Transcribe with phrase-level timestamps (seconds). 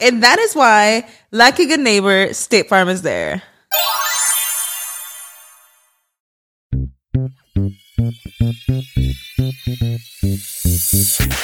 [0.00, 3.42] And that is why, like a good neighbor, State Farm is there.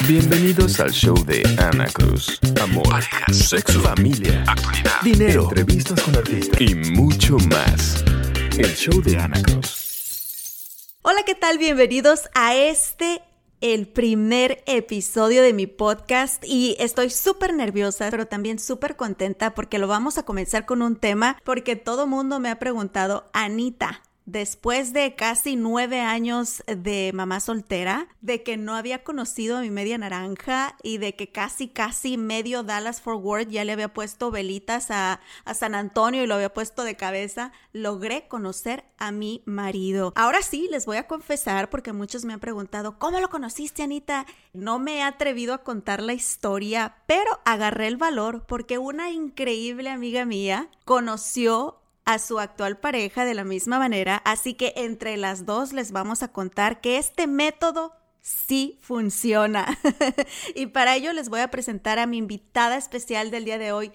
[0.06, 2.38] Bienvenidos al show de Ana Cruz.
[2.62, 8.04] Amor, parejas, sexo, familia, actualidad, dinero, entrevistas con artistas y mucho más.
[8.56, 10.90] El show de Ana Cruz.
[11.02, 11.58] Hola, ¿qué tal?
[11.58, 13.20] Bienvenidos a este
[13.64, 19.78] el primer episodio de mi podcast y estoy súper nerviosa, pero también súper contenta porque
[19.78, 24.92] lo vamos a comenzar con un tema porque todo mundo me ha preguntado, Anita, después
[24.92, 29.98] de casi nueve años de mamá soltera, de que no había conocido a mi media
[29.98, 35.20] naranja y de que casi, casi medio Dallas Forward ya le había puesto velitas a,
[35.44, 40.12] a, San Antonio y lo había puesto de cabeza, logré conocer a mi marido.
[40.16, 44.26] Ahora sí, les voy a confesar porque muchos me han preguntado, ¿cómo lo conociste, Anita?
[44.52, 49.90] No me he atrevido a contar la historia, pero agarré el valor porque una increíble
[49.90, 55.46] amiga mía conoció a su actual pareja de la misma manera, así que entre las
[55.46, 59.66] dos les vamos a contar que este método sí funciona.
[60.54, 63.92] y para ello les voy a presentar a mi invitada especial del día de hoy,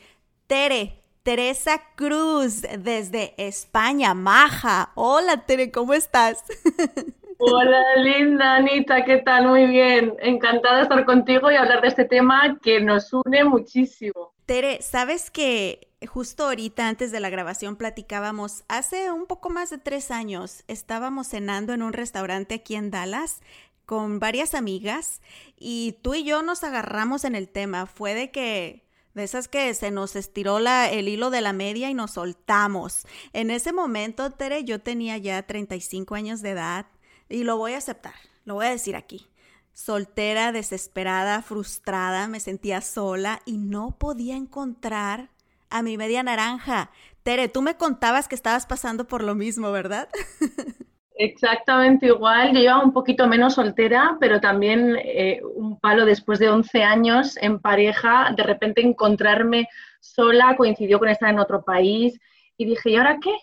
[0.47, 0.95] Tere.
[1.21, 4.91] Teresa Cruz desde España, Maja.
[4.95, 6.43] Hola Tere, ¿cómo estás?
[7.41, 9.47] Hola, linda Anita, ¿qué tal?
[9.47, 10.15] Muy bien.
[10.19, 14.33] Encantada de estar contigo y hablar de este tema que nos une muchísimo.
[14.45, 19.77] Tere, ¿sabes que justo ahorita antes de la grabación platicábamos, hace un poco más de
[19.77, 23.41] tres años estábamos cenando en un restaurante aquí en Dallas
[23.85, 25.21] con varias amigas
[25.57, 27.85] y tú y yo nos agarramos en el tema.
[27.85, 31.89] Fue de que de esas que se nos estiró la, el hilo de la media
[31.89, 33.05] y nos soltamos.
[33.33, 36.85] En ese momento, Tere, yo tenía ya 35 años de edad
[37.27, 38.13] y lo voy a aceptar,
[38.45, 39.27] lo voy a decir aquí.
[39.73, 45.31] Soltera, desesperada, frustrada, me sentía sola y no podía encontrar
[45.69, 46.91] a mi media naranja.
[47.23, 50.09] Tere, tú me contabas que estabas pasando por lo mismo, ¿verdad?
[51.15, 52.53] Exactamente igual.
[52.53, 57.37] Yo llevaba un poquito menos soltera, pero también eh, un palo después de 11 años
[57.41, 59.67] en pareja, de repente encontrarme
[59.99, 62.17] sola, coincidió con estar en otro país
[62.55, 63.35] y dije, ¿y ahora qué?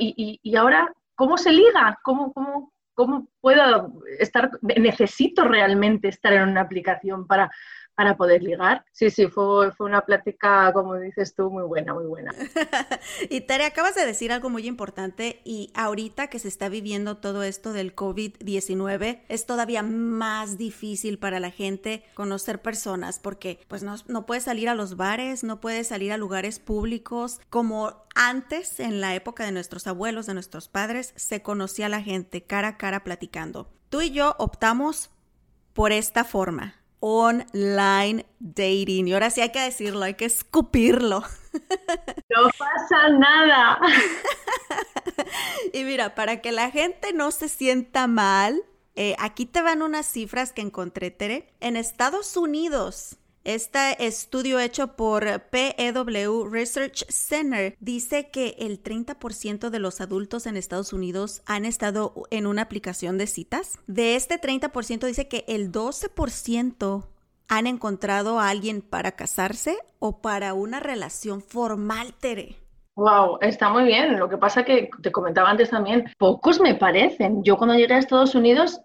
[0.00, 1.98] y, ahora cómo se liga?
[2.02, 4.50] ¿Cómo, cómo, ¿Cómo puedo estar?
[4.60, 7.50] Necesito realmente estar en una aplicación para
[7.98, 8.84] para poder ligar.
[8.92, 12.32] Sí, sí, fue, fue una plática, como dices tú, muy buena, muy buena.
[13.28, 17.42] y Tere, acabas de decir algo muy importante y ahorita que se está viviendo todo
[17.42, 23.96] esto del COVID-19, es todavía más difícil para la gente conocer personas porque pues no,
[24.06, 29.00] no puedes salir a los bares, no puedes salir a lugares públicos como antes, en
[29.00, 33.02] la época de nuestros abuelos, de nuestros padres, se conocía la gente cara a cara
[33.02, 33.68] platicando.
[33.88, 35.10] Tú y yo optamos
[35.72, 39.08] por esta forma online dating.
[39.08, 41.22] Y ahora sí hay que decirlo, hay que escupirlo.
[42.30, 43.80] No pasa nada.
[45.72, 48.62] Y mira, para que la gente no se sienta mal,
[48.94, 51.52] eh, aquí te van unas cifras que encontré, Tere.
[51.60, 53.16] En Estados Unidos,
[53.48, 60.58] este estudio hecho por PEW Research Center dice que el 30% de los adultos en
[60.58, 63.78] Estados Unidos han estado en una aplicación de citas.
[63.86, 67.06] De este 30% dice que el 12%
[67.48, 72.56] han encontrado a alguien para casarse o para una relación formal, Tere.
[72.96, 74.18] Wow, está muy bien.
[74.18, 77.42] Lo que pasa que te comentaba antes también, pocos me parecen.
[77.44, 78.80] Yo cuando llegué a Estados Unidos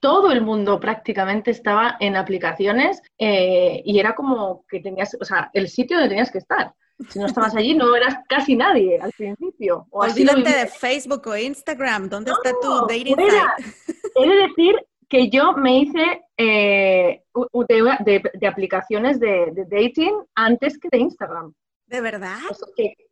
[0.00, 5.50] todo el mundo prácticamente estaba en aplicaciones eh, y era como que tenías, o sea,
[5.52, 6.72] el sitio donde tenías que estar.
[7.10, 9.86] Si no estabas allí, no eras casi nadie al principio.
[9.90, 12.08] O Olvídate de Facebook o Instagram.
[12.08, 13.94] ¿Dónde está tu dating site?
[14.16, 14.74] He de decir
[15.08, 17.22] que yo me hice eh,
[17.68, 21.52] de, aplicaciones de, dating antes que de Instagram.
[21.86, 22.38] ¿De verdad?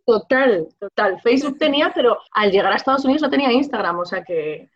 [0.05, 1.21] total, total.
[1.23, 4.69] Facebook tenía, pero al llegar a Estados Unidos no tenía Instagram, o sea que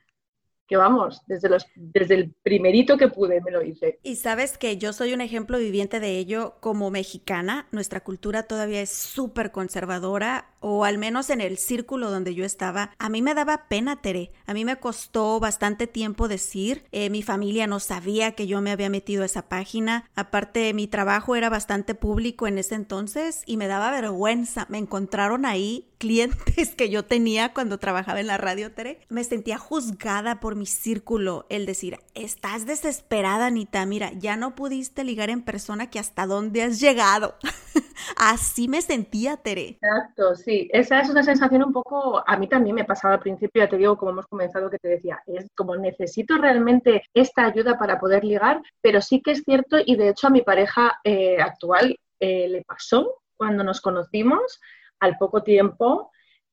[0.70, 3.98] que vamos, desde, los, desde el primerito que pude me lo hice.
[4.04, 7.66] Y sabes que yo soy un ejemplo viviente de ello como mexicana.
[7.72, 12.90] Nuestra cultura todavía es súper conservadora, o al menos en el círculo donde yo estaba.
[12.98, 14.30] A mí me daba pena, Tere.
[14.46, 16.84] A mí me costó bastante tiempo decir.
[16.92, 20.08] Eh, mi familia no sabía que yo me había metido a esa página.
[20.14, 24.66] Aparte, mi trabajo era bastante público en ese entonces y me daba vergüenza.
[24.68, 29.00] Me encontraron ahí clientes que yo tenía cuando trabajaba en la radio, Tere.
[29.08, 35.04] Me sentía juzgada por mi círculo el decir, estás desesperada, Anita, mira, ya no pudiste
[35.04, 37.36] ligar en persona que hasta dónde has llegado.
[38.16, 39.78] Así me sentía, Tere.
[39.80, 40.68] Exacto, sí.
[40.72, 43.76] Esa es una sensación un poco, a mí también me pasaba al principio, ya te
[43.76, 48.24] digo, como hemos comenzado, que te decía, es como necesito realmente esta ayuda para poder
[48.24, 52.48] ligar, pero sí que es cierto y de hecho a mi pareja eh, actual eh,
[52.48, 54.60] le pasó cuando nos conocimos
[55.00, 56.10] al poco tiempo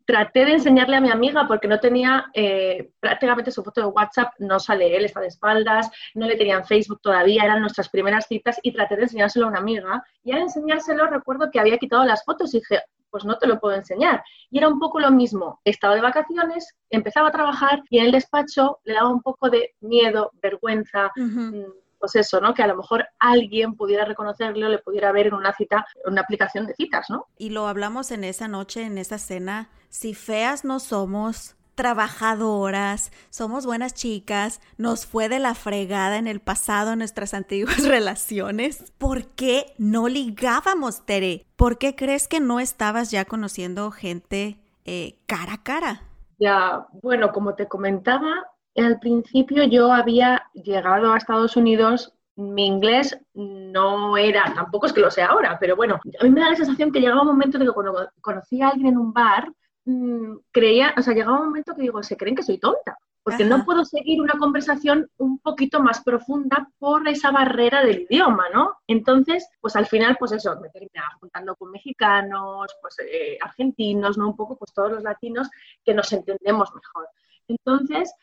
[0.07, 4.33] traté de enseñarle a mi amiga porque no tenía eh, prácticamente su foto de WhatsApp,
[4.39, 8.57] no sale él, está de espaldas, no le tenían Facebook todavía, eran nuestras primeras citas
[8.63, 10.01] y traté de enseñárselo a una amiga.
[10.23, 13.59] Y al enseñárselo recuerdo que había quitado las fotos y dije, pues no te lo
[13.59, 14.23] puedo enseñar.
[14.49, 18.11] Y era un poco lo mismo, estaba de vacaciones, empezaba a trabajar y en el
[18.13, 21.11] despacho le daba un poco de miedo, vergüenza
[21.99, 22.53] pues eso, ¿no?
[22.53, 26.21] Que a lo mejor alguien pudiera reconocerlo, le pudiera ver en una cita, en una
[26.21, 27.25] aplicación de citas, ¿no?
[27.37, 29.69] Y lo hablamos en esa noche, en esa cena.
[29.89, 36.39] Si feas no somos, trabajadoras, somos buenas chicas, nos fue de la fregada en el
[36.39, 38.91] pasado en nuestras antiguas relaciones.
[38.97, 41.45] ¿Por qué no ligábamos, Tere?
[41.55, 46.01] ¿Por qué crees que no estabas ya conociendo gente eh, cara a cara?
[46.39, 48.31] Ya, bueno, como te comentaba,
[48.81, 55.01] al principio yo había llegado a Estados Unidos, mi inglés no era, tampoco es que
[55.01, 57.57] lo sea ahora, pero bueno, a mí me da la sensación que llegaba un momento
[57.57, 59.51] de que cuando conocí a alguien en un bar,
[59.85, 62.97] mm, creía, o sea, llegaba un momento que digo, se creen que soy tonta,
[63.27, 68.45] porque no puedo seguir una conversación un poquito más profunda por esa barrera del idioma,
[68.53, 68.77] ¿no?
[68.87, 74.29] Entonces, pues al final, pues eso, me terminaba juntando con mexicanos, pues eh, argentinos, ¿no?
[74.29, 75.49] Un poco, pues todos los latinos
[75.83, 77.09] que nos entendemos mejor.
[77.49, 78.13] Entonces,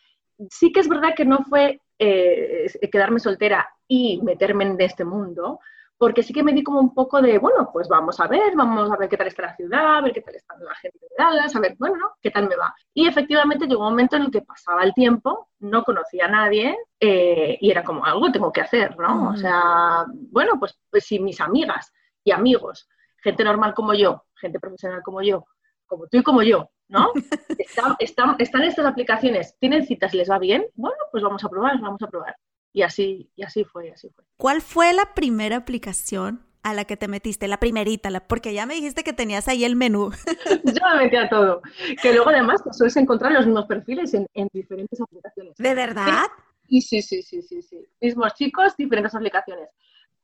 [0.50, 5.60] sí que es verdad que no fue eh, quedarme soltera y meterme en este mundo,
[5.96, 8.90] porque sí que me di como un poco de, bueno, pues vamos a ver, vamos
[8.90, 11.08] a ver qué tal está la ciudad, a ver qué tal está la gente de
[11.16, 12.74] Dallas, a ver, bueno, qué tal me va.
[12.92, 16.76] Y efectivamente llegó un momento en el que pasaba el tiempo, no conocía a nadie
[16.98, 19.30] eh, y era como algo tengo que hacer, ¿no?
[19.30, 21.92] O sea, bueno, pues, pues si mis amigas
[22.24, 22.88] y amigos,
[23.22, 25.46] gente normal como yo, gente profesional como yo,
[25.94, 27.12] como tú y como yo, ¿no?
[27.58, 27.96] Están,
[28.38, 32.08] están, estas aplicaciones, tienen citas, les va bien, bueno, pues vamos a probar, vamos a
[32.08, 32.36] probar.
[32.72, 34.24] Y así, y así fue, así fue.
[34.36, 38.66] ¿Cuál fue la primera aplicación a la que te metiste, la primerita, la, porque ya
[38.66, 40.10] me dijiste que tenías ahí el menú.
[40.64, 41.60] Yo me metí a todo.
[42.02, 45.54] Que luego además pues, sueles encontrar los mismos perfiles en, diferentes aplicaciones.
[45.56, 46.24] ¿De verdad?
[46.68, 47.86] Sí, sí, sí, sí, sí, sí.
[48.00, 49.68] Mismos chicos, diferentes aplicaciones.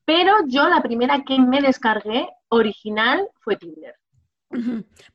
[0.07, 3.95] Pero yo la primera que me descargué original fue Tinder.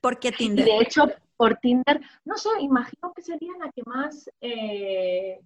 [0.01, 0.65] ¿Por qué Tinder?
[0.65, 1.05] de hecho,
[1.37, 5.39] por Tinder, no sé, imagino que sería la que más, eh,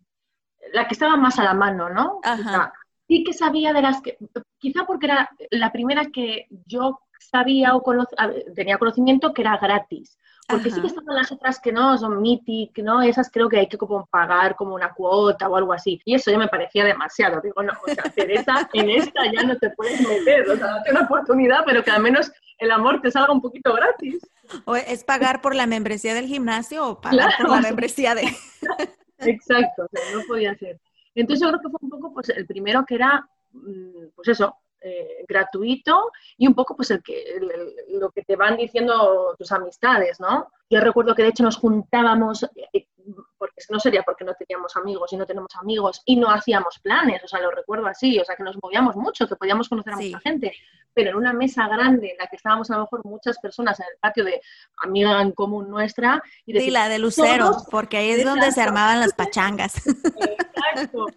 [0.74, 2.20] la que estaba más a la mano, ¿no?
[3.08, 4.18] sí que sabía de las que,
[4.60, 7.84] quizá porque era la primera que yo sabía o
[8.56, 10.18] tenía conocimiento que era gratis.
[10.50, 13.04] Porque sí que estaban las otras que no, son Mythic, ¿no?
[13.04, 16.02] Esas creo que hay que como pagar como una cuota o algo así.
[16.06, 17.40] Y eso ya me parecía demasiado.
[17.40, 20.50] Digo, no, o sea, Teresa, en esta ya no te puedes meter.
[20.50, 23.74] O sea, date una oportunidad, pero que al menos el amor te salga un poquito
[23.74, 24.28] gratis.
[24.66, 28.24] O es pagar por la membresía del gimnasio o pagar por la membresía de...
[29.20, 30.80] Exacto, o sea, no podía ser.
[31.14, 34.56] Entonces yo creo que fue un poco pues, el primero que era, mm, pues eso,
[34.82, 37.40] eh, gratuito y un poco pues el que
[37.90, 40.48] lo que te van diciendo tus amistades, ¿no?
[40.70, 42.88] Yo recuerdo que de hecho nos juntábamos, eh,
[43.38, 47.24] porque no sería porque no teníamos amigos y no tenemos amigos y no hacíamos planes,
[47.24, 49.98] o sea, lo recuerdo así, o sea, que nos movíamos mucho, que podíamos conocer a
[49.98, 50.54] mucha gente,
[50.94, 53.88] pero en una mesa grande en la que estábamos a lo mejor muchas personas en
[53.88, 54.42] el patio de
[54.78, 56.22] amiga en común nuestra.
[56.46, 59.76] Y sí, la de Lucero, porque ahí es donde se armaban las pachangas.
[59.88, 61.08] Exacto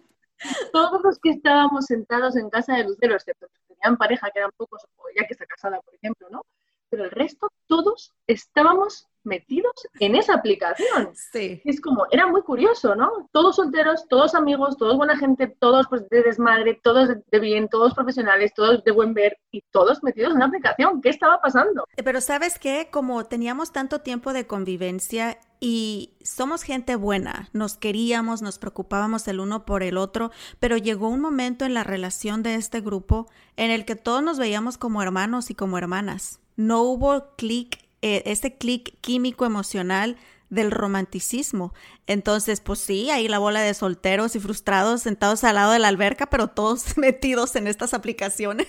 [0.71, 4.39] todos los que estábamos sentados en casa de Lucero, excepto los que tenían pareja, que
[4.39, 6.45] eran pocos, o ella que está casada, por ejemplo, ¿no?
[6.89, 11.11] Pero el resto, todos estábamos metidos en esa aplicación.
[11.31, 11.61] Sí.
[11.65, 13.29] Es como, era muy curioso, ¿no?
[13.31, 17.93] Todos solteros, todos amigos, todos buena gente, todos pues de desmadre, todos de bien, todos
[17.93, 21.01] profesionales, todos de buen ver y todos metidos en una aplicación.
[21.01, 21.85] ¿Qué estaba pasando?
[21.95, 28.41] Pero sabes qué, como teníamos tanto tiempo de convivencia y somos gente buena, nos queríamos,
[28.41, 32.55] nos preocupábamos el uno por el otro, pero llegó un momento en la relación de
[32.55, 36.41] este grupo en el que todos nos veíamos como hermanos y como hermanas.
[36.55, 40.17] No hubo clic, eh, ese clic químico emocional
[40.49, 41.73] del romanticismo.
[42.05, 45.87] Entonces, pues sí, ahí la bola de solteros y frustrados sentados al lado de la
[45.87, 48.67] alberca, pero todos metidos en estas aplicaciones,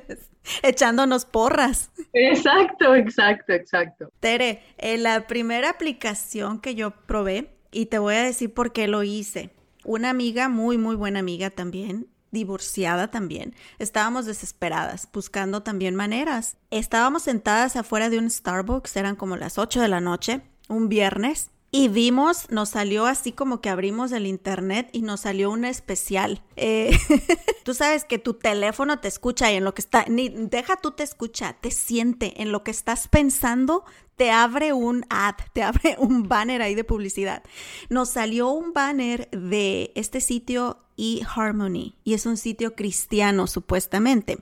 [0.62, 1.90] echándonos porras.
[2.14, 4.10] Exacto, exacto, exacto.
[4.20, 8.88] Tere, en la primera aplicación que yo probé, y te voy a decir por qué
[8.88, 9.50] lo hice,
[9.84, 13.54] una amiga, muy, muy buena amiga también, divorciada también.
[13.78, 16.56] Estábamos desesperadas, buscando también maneras.
[16.70, 21.52] Estábamos sentadas afuera de un Starbucks, eran como las 8 de la noche, un viernes,
[21.74, 26.42] y vimos, nos salió así como que abrimos el internet y nos salió un especial.
[26.56, 26.94] Eh,
[27.64, 30.90] tú sabes que tu teléfono te escucha y en lo que está, ni deja tú
[30.90, 33.86] te escucha, te siente en lo que estás pensando,
[34.16, 37.42] te abre un ad, te abre un banner ahí de publicidad.
[37.88, 44.38] Nos salió un banner de este sitio eHarmony y es un sitio cristiano supuestamente.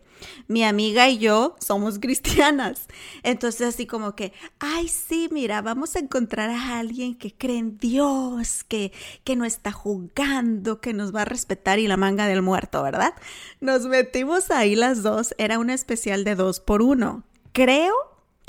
[0.49, 2.89] Mi amiga y yo somos cristianas.
[3.23, 7.79] Entonces así como que, ay sí, mira, vamos a encontrar a alguien que cree en
[7.79, 8.93] Dios, que,
[9.25, 13.15] que no está jugando, que nos va a respetar y la manga del muerto, ¿verdad?
[13.61, 17.23] Nos metimos ahí las dos, era un especial de dos por uno.
[17.53, 17.95] Creo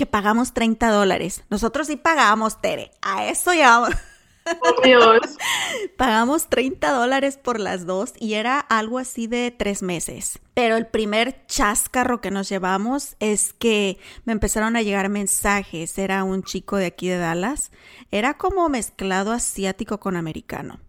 [0.02, 1.44] que pagamos 30 dólares.
[1.52, 2.90] Nosotros sí pagamos, Tere.
[3.04, 5.20] A eso ya Oh, Dios.
[5.96, 10.40] Pagamos 30 dólares por las dos y era algo así de tres meses.
[10.56, 15.96] Pero el primer chascarro que nos llevamos es que me empezaron a llegar mensajes.
[16.00, 17.70] Era un chico de aquí de Dallas.
[18.10, 20.80] Era como mezclado asiático con americano.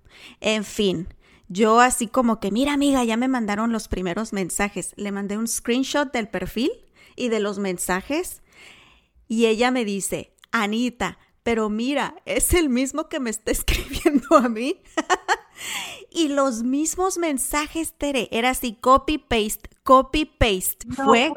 [0.40, 1.08] En fin,
[1.48, 4.94] yo así como que, mira amiga, ya me mandaron los primeros mensajes.
[4.96, 6.70] Le mandé un screenshot del perfil
[7.14, 8.40] y de los mensajes.
[9.32, 14.50] Y ella me dice, Anita, pero mira, es el mismo que me está escribiendo a
[14.50, 14.82] mí.
[16.10, 20.86] y los mismos mensajes, Tere, era así, copy, paste, copy, paste.
[20.98, 21.32] No Fue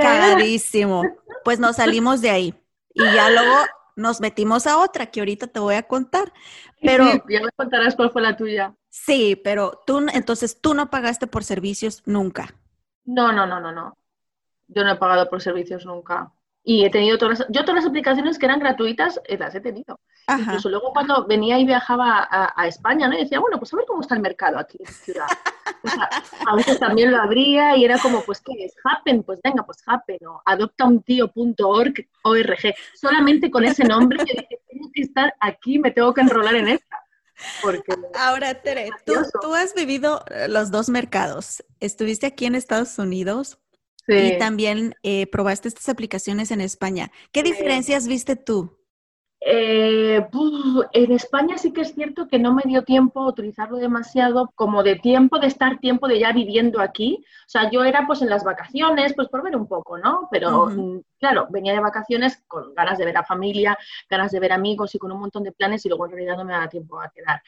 [0.00, 1.14] cagadísimo.
[1.44, 2.54] Pues nos salimos de ahí.
[2.94, 3.54] Y ya luego
[3.94, 6.32] nos metimos a otra que ahorita te voy a contar.
[6.82, 8.74] Pero Sí, ya me contarás cuál fue la tuya.
[8.88, 12.54] sí, pero tú, entonces tú no pagaste por servicios nunca.
[13.04, 13.98] No, no, no, no, no.
[14.68, 16.32] Yo no he pagado por servicios nunca.
[16.62, 19.60] Y he tenido todas las, yo todas las aplicaciones que eran gratuitas eh, las he
[19.60, 19.98] tenido.
[20.26, 20.40] Ajá.
[20.40, 23.14] Incluso luego cuando venía y viajaba a, a España, ¿no?
[23.14, 25.26] Y decía, bueno, pues a ver cómo está el mercado aquí en la ciudad.
[25.82, 26.10] O sea,
[26.46, 28.74] a veces también lo abría y era como, pues, ¿qué es?
[28.84, 32.74] Happen, pues venga, pues Happen o adoptauntio.org, ORG.
[32.94, 36.68] Solamente con ese nombre yo dije, tengo que estar aquí, me tengo que enrolar en
[36.68, 36.96] esta.
[37.62, 41.64] Porque Ahora, Tere, tú, tú has vivido eh, los dos mercados.
[41.80, 43.58] Estuviste aquí en Estados Unidos
[44.10, 44.34] sí.
[44.34, 47.10] y también eh, probaste estas aplicaciones en España.
[47.32, 48.80] ¿Qué diferencias viste tú?
[49.42, 50.22] Eh,
[50.92, 54.82] en España sí que es cierto que no me dio tiempo a utilizarlo demasiado, como
[54.82, 57.24] de tiempo de estar tiempo de ya viviendo aquí.
[57.46, 60.28] O sea, yo era pues en las vacaciones, pues por ver un poco, ¿no?
[60.30, 63.78] Pero mm, claro, venía de vacaciones con ganas de ver a familia,
[64.10, 66.44] ganas de ver amigos y con un montón de planes y luego en realidad no
[66.44, 67.42] me daba tiempo a quedar.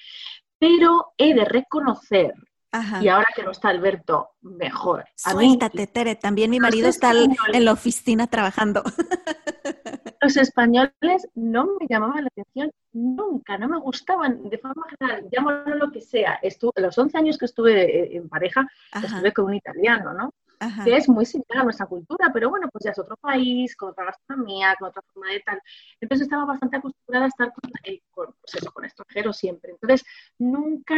[0.58, 2.32] Pero he de reconocer,
[2.72, 3.02] Ajá.
[3.02, 5.04] y ahora que no está Alberto, mejor.
[5.24, 6.16] A mí Suéltate, Tere.
[6.16, 8.82] También mi marido está en la oficina trabajando.
[10.22, 15.74] los españoles no me llamaban la atención nunca, no me gustaban de forma general, llámalo
[15.74, 16.38] lo que sea.
[16.42, 20.32] Estuve, los 11 años que estuve eh, en pareja, Ajá, estuve con un italiano, ¿no?
[20.60, 20.84] ajá.
[20.84, 23.90] Que es muy similar a nuestra cultura, pero bueno, pues ya es otro país, con
[23.90, 25.60] otra gastronomía, con otra forma de tal.
[26.00, 29.72] Entonces estaba bastante acostumbrada a estar con, eh, con, pues eso, con extranjeros siempre.
[29.72, 30.06] Entonces
[30.38, 30.94] nunca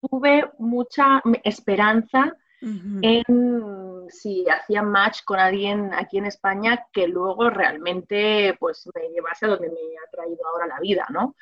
[0.00, 8.54] tuve mucha esperanza en si hacía match con alguien aquí en España que luego realmente
[8.60, 11.36] pues me llevase a donde me ha traído ahora la vida, ¿no?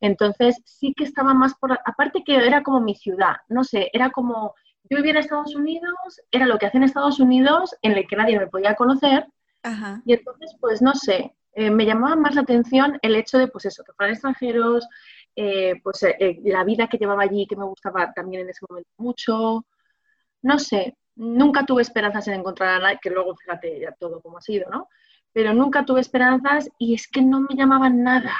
[0.00, 4.10] Entonces sí que estaba más por, aparte que era como mi ciudad, no sé, era
[4.10, 4.54] como,
[4.90, 8.16] yo vivía en Estados Unidos, era lo que hacía en Estados Unidos, en el que
[8.16, 9.26] nadie me podía conocer,
[9.62, 10.02] Ajá.
[10.04, 13.64] y entonces pues no sé, eh, me llamaba más la atención el hecho de pues
[13.64, 14.86] eso, que fueran extranjeros,
[15.40, 18.66] eh, pues eh, eh, la vida que llevaba allí, que me gustaba también en ese
[18.68, 19.64] momento mucho,
[20.42, 24.38] no sé, nunca tuve esperanzas en encontrar a nadie, que luego fíjate ya todo como
[24.38, 24.88] ha sido, ¿no?
[25.32, 28.34] Pero nunca tuve esperanzas y es que no me llamaban nada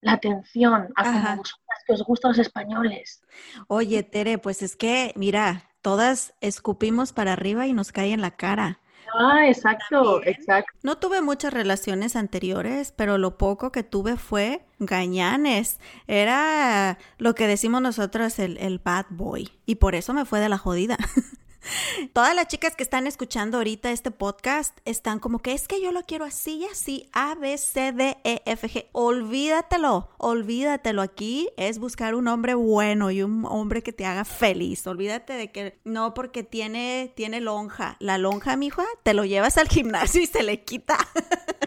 [0.00, 3.22] la atención a vosotras que os gustan los españoles.
[3.68, 8.32] Oye, Tere, pues es que, mira, todas escupimos para arriba y nos cae en la
[8.32, 8.80] cara.
[9.14, 10.72] Ah, exacto, exacto.
[10.82, 15.78] No tuve muchas relaciones anteriores, pero lo poco que tuve fue gañanes.
[16.06, 19.50] Era lo que decimos nosotros el, el bad boy.
[19.66, 20.96] Y por eso me fue de la jodida.
[22.12, 25.92] Todas las chicas que están escuchando ahorita este podcast están como que es que yo
[25.92, 28.86] lo quiero así y así, A, B, C, D, E, F, G.
[28.92, 31.02] Olvídatelo, olvídatelo.
[31.02, 34.86] Aquí es buscar un hombre bueno y un hombre que te haga feliz.
[34.86, 37.96] Olvídate de que no porque tiene, tiene lonja.
[38.00, 40.96] La lonja, mija, te lo llevas al gimnasio y se le quita.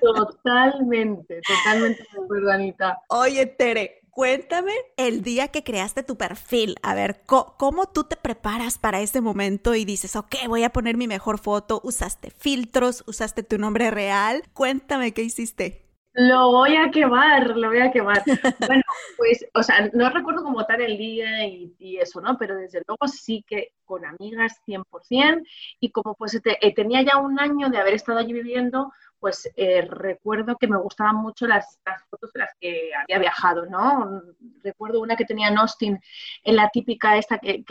[0.02, 2.06] Totalmente, totalmente,
[2.52, 3.02] Anita.
[3.10, 6.78] Oye, Tere, cuéntame el día que creaste tu perfil.
[6.82, 10.96] A ver, ¿cómo, tú te preparas para ese momento y dices, ok, voy a poner
[10.96, 11.82] mi mejor foto?
[11.84, 13.04] ¿Usaste filtros?
[13.08, 14.44] ¿Usaste tu nombre real?
[14.54, 15.86] Cuéntame qué hiciste.
[16.14, 18.24] Lo voy a quemar, lo voy a quemar.
[18.70, 18.84] bueno,
[19.18, 22.38] pues, o sea, no recuerdo como tal el día y, eso, ¿no?
[22.38, 25.46] Pero desde luego sí que con amigas 100%
[25.82, 29.82] y como pues eh, tenía ya un año de haber estado allí viviendo, pues eh,
[29.90, 31.80] recuerdo que me gustaban mucho las,
[32.10, 34.22] fotos de las que había viajado, ¿no?
[34.64, 36.00] Recuerdo una que tenía en Austin,
[36.44, 37.64] en la típica esta que,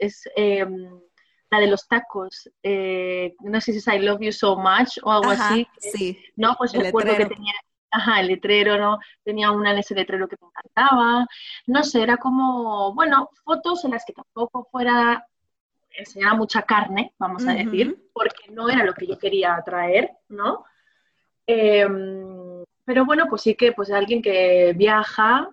[0.00, 0.88] es em,
[1.50, 5.12] la de los tacos, eh, no sé si es I love you so much o
[5.12, 5.66] algo así.
[5.78, 6.18] Sí.
[6.36, 7.52] No, pues recuerdo que tenía,
[7.90, 8.98] ajá, el letrero, ¿no?
[9.22, 11.26] Tenía una en ese letrero que me encantaba.
[11.66, 15.24] No sé, era como, bueno, fotos en las que tampoco fuera
[15.96, 20.64] enseñaba mucha carne, vamos a decir, porque no era lo que yo quería traer, ¿no?
[21.46, 25.48] Em, pero bueno, pues sí que pues alguien que viaja,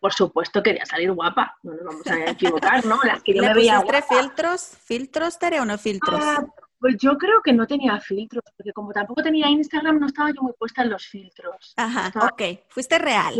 [0.00, 2.98] por supuesto quería salir guapa, no nos vamos a equivocar, ¿no?
[3.04, 4.02] Las que yo me veía guapa.
[4.02, 4.76] filtros?
[4.84, 6.20] ¿Filtros, Tere, o no filtros?
[6.22, 6.44] Ah,
[6.82, 10.42] pues yo creo que no tenía filtros, porque como tampoco tenía Instagram, no estaba yo
[10.42, 11.74] muy puesta en los filtros.
[11.76, 13.34] Ajá, ok, fuiste real.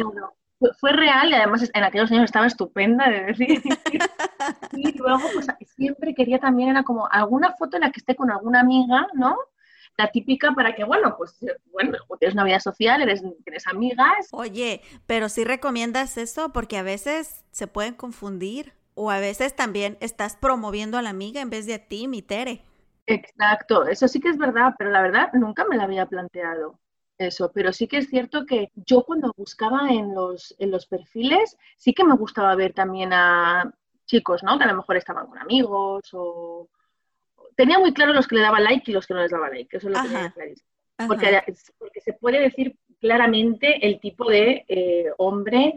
[0.79, 3.63] fue real y además en aquellos años estaba estupenda de decir.
[4.73, 8.31] y luego, pues siempre quería también, era como alguna foto en la que esté con
[8.31, 9.37] alguna amiga, ¿no?
[9.97, 11.39] La típica para que, bueno, pues,
[11.71, 14.29] bueno, tienes una vida social, eres, tienes amigas.
[14.33, 19.97] Oye, pero sí recomiendas eso porque a veces se pueden confundir o a veces también
[20.01, 22.63] estás promoviendo a la amiga en vez de a ti, mi Tere.
[23.07, 26.79] Exacto, eso sí que es verdad, pero la verdad nunca me la había planteado
[27.19, 31.57] eso, pero sí que es cierto que yo cuando buscaba en los, en los perfiles,
[31.77, 33.73] sí que me gustaba ver también a
[34.07, 34.59] chicos, ¿no?
[34.59, 36.69] Que a lo mejor estaban con amigos o,
[37.57, 39.77] tenía muy claro los que le daban like y los que no les daban like,
[39.77, 40.69] eso es lo que tenía clarísimo.
[41.07, 41.43] Porque,
[41.79, 45.75] porque, se puede decir claramente el tipo de eh, hombre,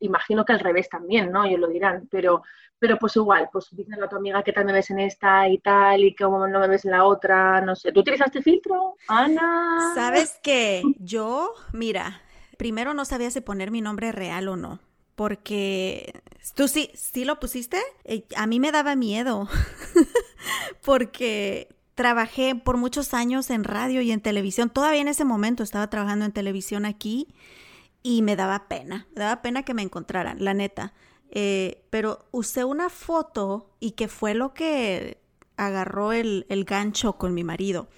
[0.00, 1.44] imagino que al revés también, ¿no?
[1.44, 2.42] Ellos lo dirán, pero,
[2.78, 5.58] pero pues igual, pues díselo a tu amiga que tal me ves en esta y
[5.58, 7.92] tal, y cómo no me ves en la otra, no sé.
[7.92, 9.92] ¿Tú utilizaste filtro, Ana?
[9.94, 12.20] Sabes que yo, mira,
[12.58, 14.80] primero no sabía si poner mi nombre real o no
[15.18, 16.22] porque
[16.54, 17.78] tú sí, sí lo pusiste.
[18.04, 19.48] Eh, a mí me daba miedo
[20.82, 24.70] porque trabajé por muchos años en radio y en televisión.
[24.70, 27.28] Todavía en ese momento estaba trabajando en televisión aquí
[28.02, 30.92] y me daba pena, me daba pena que me encontraran, la neta.
[31.30, 35.20] Eh, pero usé una foto y que fue lo que
[35.56, 37.88] agarró el, el gancho con mi marido.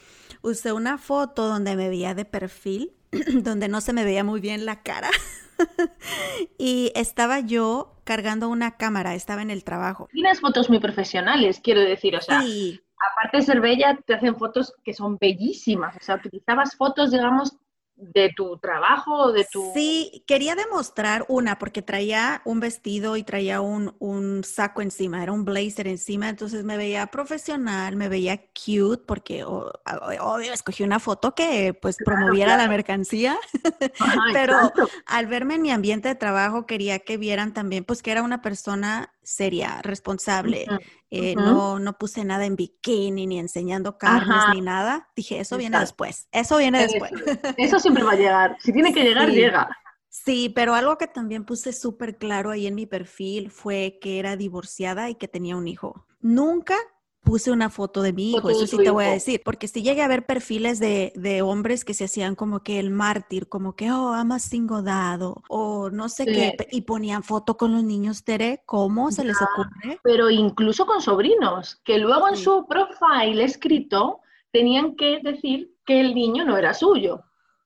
[0.43, 2.93] Usé una foto donde me veía de perfil,
[3.43, 5.11] donde no se me veía muy bien la cara.
[6.59, 10.09] y estaba yo cargando una cámara, estaba en el trabajo.
[10.11, 14.75] Tienes fotos muy profesionales, quiero decir, o sea, aparte de ser bella, te hacen fotos
[14.83, 17.57] que son bellísimas, o sea, utilizabas fotos, digamos,
[18.01, 19.73] de tu trabajo, de tu...
[19.75, 25.33] Sí, quería demostrar una porque traía un vestido y traía un, un, saco encima, era
[25.33, 31.35] un blazer encima, entonces me veía profesional, me veía cute porque obvio escogí una foto
[31.35, 33.39] que pues promoviera la mercancía,
[34.33, 34.73] pero
[35.07, 38.43] al verme en mi ambiente de trabajo quería que vieran también pues que era una
[38.43, 40.67] persona seria, responsable.
[41.11, 45.09] Eh, no, no puse nada en bikini, ni enseñando carnes, ni nada.
[45.17, 46.29] Dije, eso viene después.
[46.33, 47.13] Eso viene después.
[47.57, 48.57] Eso siempre va a llegar.
[48.61, 49.69] Si tiene que llegar, llega.
[50.09, 54.37] Sí, pero algo que también puse súper claro ahí en mi perfil fue que era
[54.37, 56.07] divorciada y que tenía un hijo.
[56.21, 56.77] Nunca
[57.23, 60.03] puse una foto de mi hijo, eso sí te voy a decir, porque si llegué
[60.03, 63.91] a ver perfiles de, de, hombres que se hacían como que el mártir, como que,
[63.93, 64.39] oh, ama
[64.83, 69.37] dado, o no sé qué, y ponían foto con los niños, Tere, ¿cómo se les
[69.41, 70.01] ocurre?
[70.03, 76.15] Pero incluso con sobrinos, que luego en su profile escrito tenían que decir que el
[76.15, 77.23] niño no era suyo.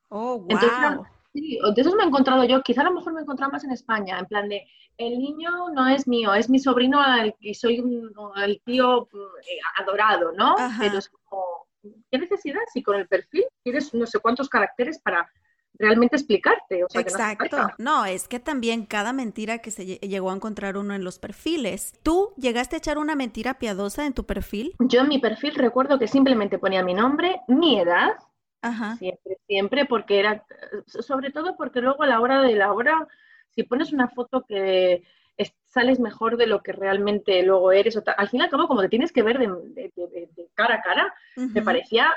[0.08, 1.06] Oh, wow.
[1.32, 3.64] Sí, de esos me he encontrado yo, quizá a lo mejor me he encontrado más
[3.64, 7.00] en España, en plan de, el niño no es mío, es mi sobrino
[7.40, 7.82] y soy
[8.36, 10.54] el tío eh, adorado, ¿no?
[10.78, 11.44] Pero es como,
[12.10, 15.28] ¿qué necesidad si con el perfil tienes no sé cuántos caracteres para
[15.78, 16.84] realmente explicarte.
[16.94, 17.68] Exacto.
[17.78, 21.94] No, es que también cada mentira que se llegó a encontrar uno en los perfiles.
[22.02, 24.74] ¿Tú llegaste a echar una mentira piadosa en tu perfil?
[24.78, 28.12] Yo en mi perfil recuerdo que simplemente ponía mi nombre, mi edad,
[28.98, 30.44] siempre, siempre, porque era,
[30.86, 33.06] sobre todo porque luego a la hora de la hora,
[33.54, 35.02] si pones una foto que
[35.66, 38.88] sales mejor de lo que realmente luego eres, al fin y al cabo como te
[38.88, 39.90] tienes que ver de,
[40.54, 42.12] cara a cara, me parecía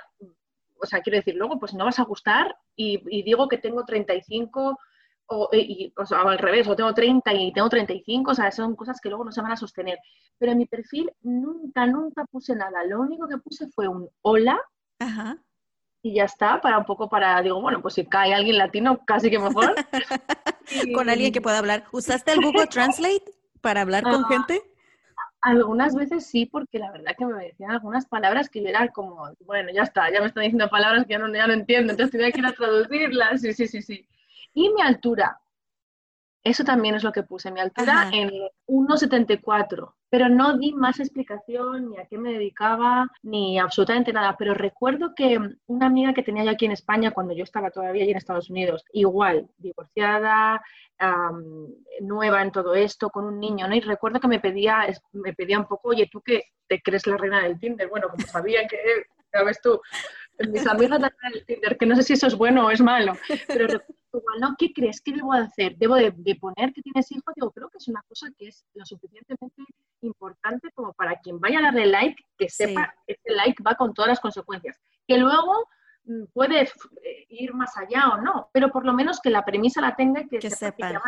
[0.82, 4.78] o sea, quiero decir, luego pues no vas a gustar y, digo que tengo 35
[5.30, 8.76] o, y, o, sea, al revés, o tengo 30 y tengo 35, o sea, son
[8.76, 9.98] cosas que luego no se van a sostener.
[10.38, 12.86] Pero en mi perfil nunca, nunca puse nada.
[12.86, 14.58] Lo único que puse fue un hola
[16.02, 19.30] y ya está, para un poco para, digo, bueno, pues si cae alguien latino, casi
[19.30, 19.76] que mejor.
[20.94, 21.86] Con alguien que pueda hablar.
[21.92, 23.24] ¿Usaste el Google Translate
[23.62, 24.62] para hablar con ah, gente?
[25.42, 29.30] Algunas veces sí, porque la verdad que me decían algunas palabras que yo era como,
[29.46, 32.12] bueno, ya está, ya me están diciendo palabras que ya no, ya no entiendo, entonces
[32.12, 34.08] tenía que ir a traducirlas, sí, sí, sí, sí.
[34.54, 35.40] Y mi altura,
[36.44, 38.30] eso también es lo que puse, mi altura en
[38.68, 44.36] 1,74 pero no di más explicación ni a qué me dedicaba ni absolutamente nada.
[44.38, 48.04] Pero recuerdo que una amiga que tenía yo aquí en España cuando yo estaba todavía
[48.04, 50.62] allí en Estados Unidos, igual, divorciada,
[52.02, 53.76] nueva en todo esto, con un niño, ¿no?
[53.76, 57.18] Y recuerdo que me pedía, me pedía un poco, oye, ¿tú qué te crees la
[57.18, 57.90] reina del Tinder?
[57.90, 58.78] Bueno, como sabía que,
[59.32, 59.80] sabes tú,
[60.50, 63.14] mis amigas del Tinder, que no sé si eso es bueno o es malo,
[63.48, 63.68] pero
[64.40, 64.56] ¿no?
[64.58, 65.02] ¿Qué crees?
[65.02, 65.76] ¿Qué debo hacer?
[65.78, 67.34] ¿Debo de, poner que tienes hijos?
[67.36, 69.62] Digo, creo que es una cosa que es lo suficientemente
[70.02, 73.94] importante como para quien vaya a darle like, que sepa que ese like va con
[73.94, 74.80] todas las consecuencias.
[75.08, 75.68] Que luego
[76.06, 79.82] mm, puede eh, ir más allá o no, pero por lo menos que la premisa
[79.82, 81.02] la tenga que, que sepa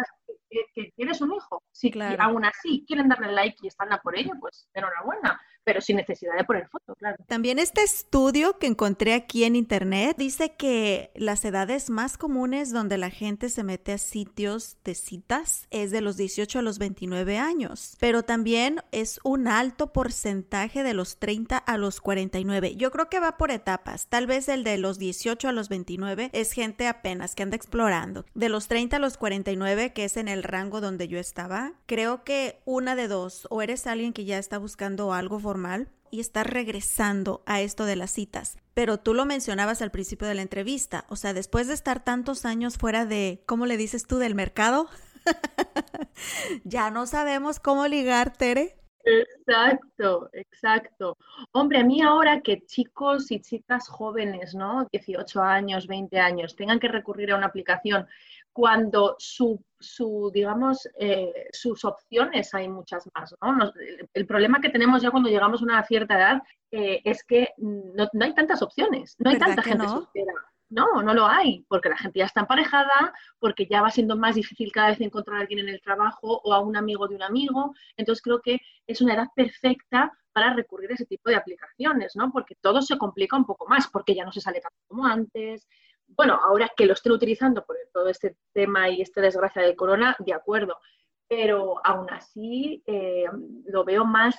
[0.74, 1.64] que, tienes un hijo.
[1.72, 5.98] Si aún así quieren darle like y están a por ello, pues enhorabuena pero sin
[5.98, 7.24] necesidad de poner foto, claro.
[7.28, 12.98] También este estudio que encontré aquí en internet dice que las edades más comunes donde
[12.98, 17.38] la gente se mete a sitios de citas es de los 18 a los 29
[17.38, 22.76] años, pero también es un alto porcentaje de los 30 a los 49.
[22.76, 24.08] Yo creo que va por etapas.
[24.08, 28.26] Tal vez el de los 18 a los 29 es gente apenas que anda explorando.
[28.34, 32.24] De los 30 a los 49, que es en el rango donde yo estaba, creo
[32.24, 35.59] que una de dos, o eres alguien que ya está buscando algo formal
[36.12, 38.58] y está regresando a esto de las citas.
[38.74, 42.46] Pero tú lo mencionabas al principio de la entrevista, o sea, después de estar tantos
[42.46, 44.88] años fuera de, ¿cómo le dices tú, del mercado?
[46.64, 48.80] ya no sabemos cómo ligar, Tere.
[49.04, 51.18] Exacto, exacto.
[51.52, 54.88] Hombre, a mí ahora que chicos y chicas jóvenes, ¿no?
[54.92, 58.08] 18 años, 20 años, tengan que recurrir a una aplicación
[58.60, 63.34] cuando su, su digamos, eh, sus opciones hay muchas más.
[63.42, 63.72] ¿no?
[64.14, 68.10] el, problema que tenemos ya cuando llegamos a una cierta edad eh, es que no,
[68.20, 70.34] hay tantas opciones, no hay tanta gente soltera.
[70.68, 74.36] No, no lo hay, porque la gente ya está emparejada, porque ya va siendo más
[74.36, 77.24] difícil cada vez encontrar a alguien en el trabajo o a un amigo de un
[77.24, 77.74] amigo.
[77.96, 82.30] Entonces creo que es una edad perfecta para recurrir a ese tipo de aplicaciones, ¿no?
[82.32, 85.66] Porque todo se complica un poco más, porque ya no se sale tanto como antes,
[86.16, 90.16] bueno, ahora que lo estén utilizando por todo este tema y esta desgracia del corona,
[90.20, 90.78] de acuerdo,
[91.28, 93.26] pero aún así eh,
[93.66, 94.36] lo veo más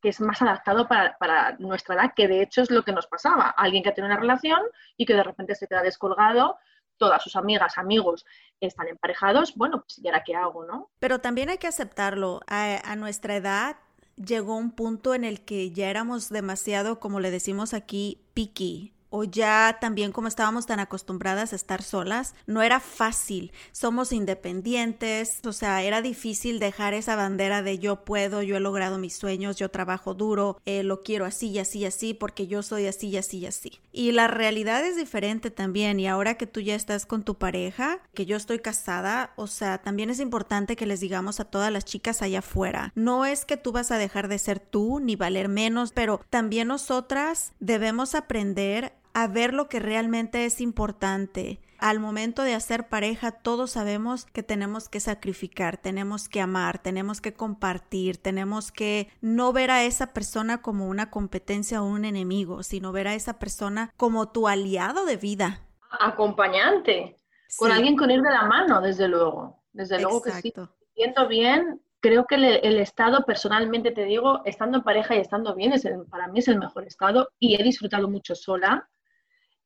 [0.00, 3.48] que es más adaptado para, nuestra edad, que de hecho es lo que nos pasaba.
[3.48, 4.60] Alguien que tiene una relación
[4.96, 6.56] y que de repente se queda descolgado,
[6.98, 8.24] todas sus amigas, amigos
[8.60, 10.90] están emparejados, bueno, pues ¿y ahora qué hago, no?
[11.00, 12.40] Pero también hay que aceptarlo.
[12.46, 13.76] A, a nuestra edad
[14.14, 19.24] llegó un punto en el que ya éramos demasiado, como le decimos aquí, picky o
[19.24, 23.52] ya también como estábamos tan acostumbradas a estar solas, no era fácil.
[23.72, 28.98] Somos independientes, o sea, era difícil dejar esa bandera de yo puedo, yo he logrado
[28.98, 32.62] mis sueños, yo trabajo duro, eh, lo quiero así y así y así porque yo
[32.62, 33.80] soy así y así y así.
[33.92, 38.00] Y la realidad es diferente también y ahora que tú ya estás con tu pareja,
[38.14, 41.84] que yo estoy casada, o sea, también es importante que les digamos a todas las
[41.84, 45.48] chicas allá afuera, no es que tú vas a dejar de ser tú ni valer
[45.48, 51.60] menos, pero también nosotras debemos aprender a ver lo que realmente es importante.
[51.78, 57.20] Al momento de hacer pareja, todos sabemos que tenemos que sacrificar, tenemos que amar, tenemos
[57.20, 62.62] que compartir, tenemos que no ver a esa persona como una competencia o un enemigo,
[62.62, 65.62] sino ver a esa persona como tu aliado de vida.
[66.00, 67.16] Acompañante,
[67.56, 69.62] con alguien con ir de la mano, desde luego.
[69.72, 70.52] Desde luego que sí.
[70.94, 75.72] Siento bien, creo que el, estado, personalmente te digo, estando en pareja y estando bien,
[75.72, 78.88] es para mí es el mejor estado y he disfrutado mucho sola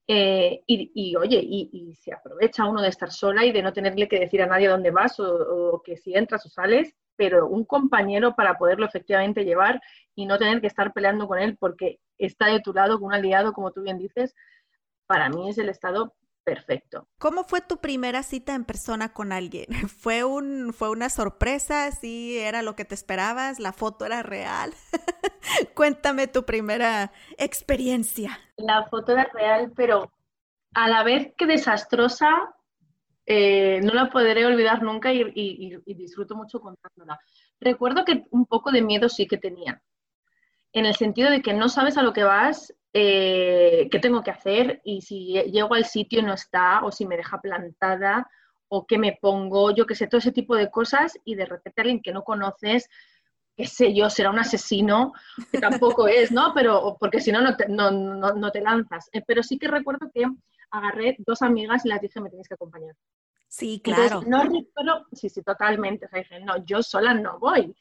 [0.08, 4.18] eh, y, oye, y, se aprovecha uno de estar sola y de no tenerle que
[4.18, 8.58] decir a nadie dónde vas o, que si entras o sales, pero un compañero para
[8.58, 9.80] poderlo efectivamente llevar
[10.14, 13.14] y no tener que estar peleando con él porque está de tu lado con un
[13.14, 14.34] aliado, como tú bien dices,
[15.06, 17.08] para mí es el estado perfecto.
[17.18, 19.66] ¿Cómo fue tu primera cita en persona con alguien?
[19.88, 21.90] ¿Fue, un, fue una sorpresa?
[21.92, 23.58] ¿Sí era lo que te esperabas?
[23.60, 24.72] ¿La foto era real?
[25.74, 28.38] Cuéntame tu primera experiencia.
[28.56, 30.12] La foto era real, pero
[30.74, 32.28] a la vez que desastrosa,
[33.26, 37.18] eh, no la podré olvidar nunca y, disfruto mucho contándola.
[37.60, 39.82] Recuerdo que un poco de miedo sí que tenía,
[40.72, 44.30] en el sentido de que no sabes a lo que vas, eh, qué tengo que
[44.30, 48.30] hacer y si llego al sitio y no está, o si me deja plantada,
[48.68, 51.82] o qué me pongo, yo qué sé, todo ese tipo de cosas y de repente
[51.82, 52.88] alguien que no conoces,
[53.56, 55.12] qué sé yo, será un asesino,
[55.50, 56.52] que tampoco es, ¿no?
[56.54, 59.10] Pero porque si no, no te, no, no, te lanzas.
[59.12, 60.24] Eh, pero sí que recuerdo que
[60.70, 62.94] agarré dos amigas y las dije, me tenéis que acompañar.
[63.46, 64.22] Sí, claro.
[64.26, 66.06] no recuerdo, sí, sí, totalmente.
[66.06, 67.74] O sea, dije, no, yo sola no voy,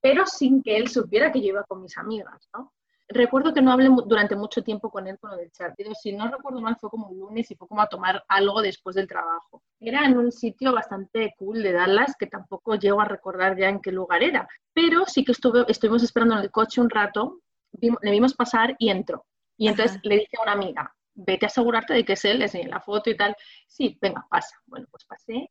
[0.00, 2.72] pero sin que él supiera que yo iba con mis amigas, ¿no?
[3.12, 5.74] Recuerdo que no hablé durante mucho tiempo con él con lo del chat.
[5.76, 8.62] Pero si no recuerdo mal, fue como un lunes y fue como a tomar algo
[8.62, 9.62] después del trabajo.
[9.80, 13.80] Era en un sitio bastante cool de Dallas, que tampoco llego a recordar ya en
[13.80, 14.48] qué lugar era.
[14.72, 17.40] Pero sí que estuve, estuvimos esperando en el coche un rato,
[17.80, 19.26] le vimos pasar y entró.
[19.56, 22.44] Y entonces le dije a una amiga, vete a asegurarte de que es él, le
[22.44, 23.34] enseñé la foto y tal.
[23.66, 24.56] Sí, venga, pasa.
[24.66, 25.50] Bueno, pues pasé.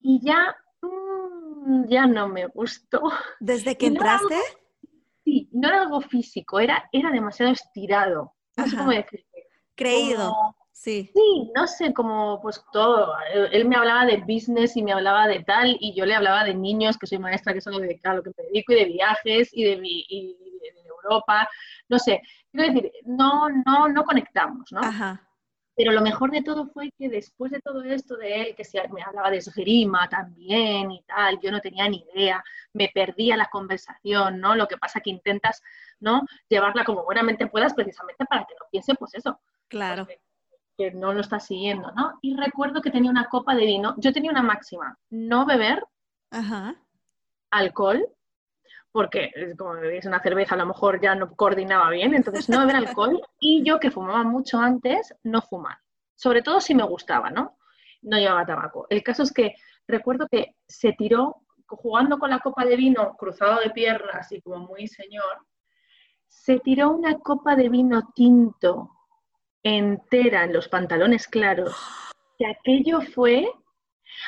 [0.00, 3.10] Y ya, mm, ya no me gustó.
[3.40, 4.38] ¿Desde que entraste?
[5.56, 8.32] No era algo físico, era, era demasiado estirado.
[8.56, 9.26] No sé cómo decirlo.
[9.74, 10.32] Creído.
[10.72, 11.10] sí.
[11.14, 13.12] Sí, no sé, como pues todo.
[13.52, 16.54] Él me hablaba de business y me hablaba de tal, y yo le hablaba de
[16.54, 19.50] niños, que soy maestra, que es de, a lo que me dedico, y de viajes,
[19.52, 21.48] y de, mi, y de Europa,
[21.88, 22.20] no sé.
[22.52, 24.80] Quiero decir, no, no, no conectamos, ¿no?
[24.80, 25.22] Ajá.
[25.76, 28.80] Pero lo mejor de todo fue que después de todo esto de él, que se,
[28.88, 33.48] me hablaba de esgrima también y tal, yo no tenía ni idea, me perdía la
[33.50, 34.56] conversación, ¿no?
[34.56, 35.62] Lo que pasa que intentas,
[36.00, 36.22] ¿no?
[36.48, 39.38] Llevarla como buenamente puedas precisamente para que no piense, pues eso.
[39.68, 40.06] Claro.
[40.06, 40.18] Pues,
[40.78, 42.18] que, no lo está siguiendo, ¿no?
[42.22, 45.84] Y recuerdo que tenía una copa de vino, yo tenía una máxima, no beber
[47.50, 48.15] alcohol
[48.96, 52.76] porque como bebéis una cerveza a lo mejor ya no coordinaba bien, entonces no beber
[52.76, 55.76] alcohol y yo que fumaba mucho antes, no fumar.
[56.14, 57.58] Sobre todo si me gustaba, ¿no?
[58.00, 58.86] No llevaba tabaco.
[58.88, 59.54] El caso es que
[59.86, 64.66] recuerdo que se tiró jugando con la copa de vino cruzado de piernas y como
[64.66, 65.44] muy señor,
[66.26, 68.92] se tiró una copa de vino tinto
[69.62, 71.76] entera en los pantalones claros,
[72.38, 73.46] que aquello fue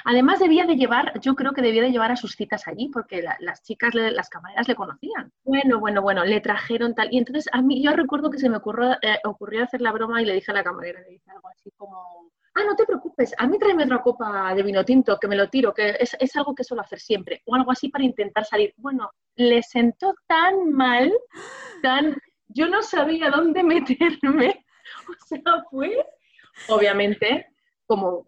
[0.04, 3.22] Además debía de llevar, yo creo que debía de llevar a sus citas allí porque
[3.40, 5.32] las chicas, las camareras le conocían.
[5.44, 7.08] Bueno, bueno, bueno, le trajeron tal.
[7.12, 10.22] Y entonces a mí yo recuerdo que se me ocurrió, eh, ocurrió hacer la broma
[10.22, 13.34] y le dije a la camarera, le dije algo así como, ah, no te preocupes,
[13.38, 16.36] a mí tráeme otra copa de vino tinto, que me lo tiro, que es, es
[16.36, 17.42] algo que suelo hacer siempre.
[17.46, 18.74] O algo así para intentar salir.
[18.76, 21.12] Bueno, le sentó tan mal,
[21.82, 22.16] tan...
[22.48, 24.64] Yo no sabía dónde meterme.
[25.08, 26.04] O sea, fue,
[26.68, 27.46] obviamente,
[27.88, 28.26] como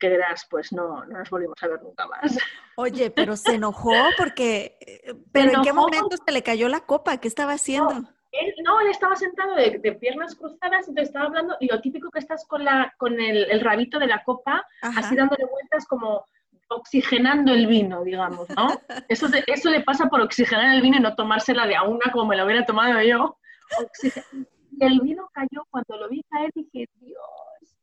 [0.00, 2.36] quedarás, pues no, no nos volvimos a ver nunca más.
[2.76, 7.18] Oye, pero se enojó porque, eh, pero ¿en qué momento se le cayó la copa?
[7.18, 7.94] ¿Qué estaba haciendo?
[7.94, 12.10] No, él, no, él estaba sentado de, piernas cruzadas, entonces estaba hablando, y lo típico
[12.10, 16.24] que estás con, la, con el, rabito de la copa, así dándole vueltas como
[16.70, 18.68] oxigenando el vino, digamos, ¿no?
[19.08, 22.26] Eso, eso le pasa por oxigenar el vino y no tomársela de a una como
[22.26, 23.38] me lo hubiera tomado yo.
[24.72, 27.22] Y el vino cayó, cuando lo vi caer dije, Dios,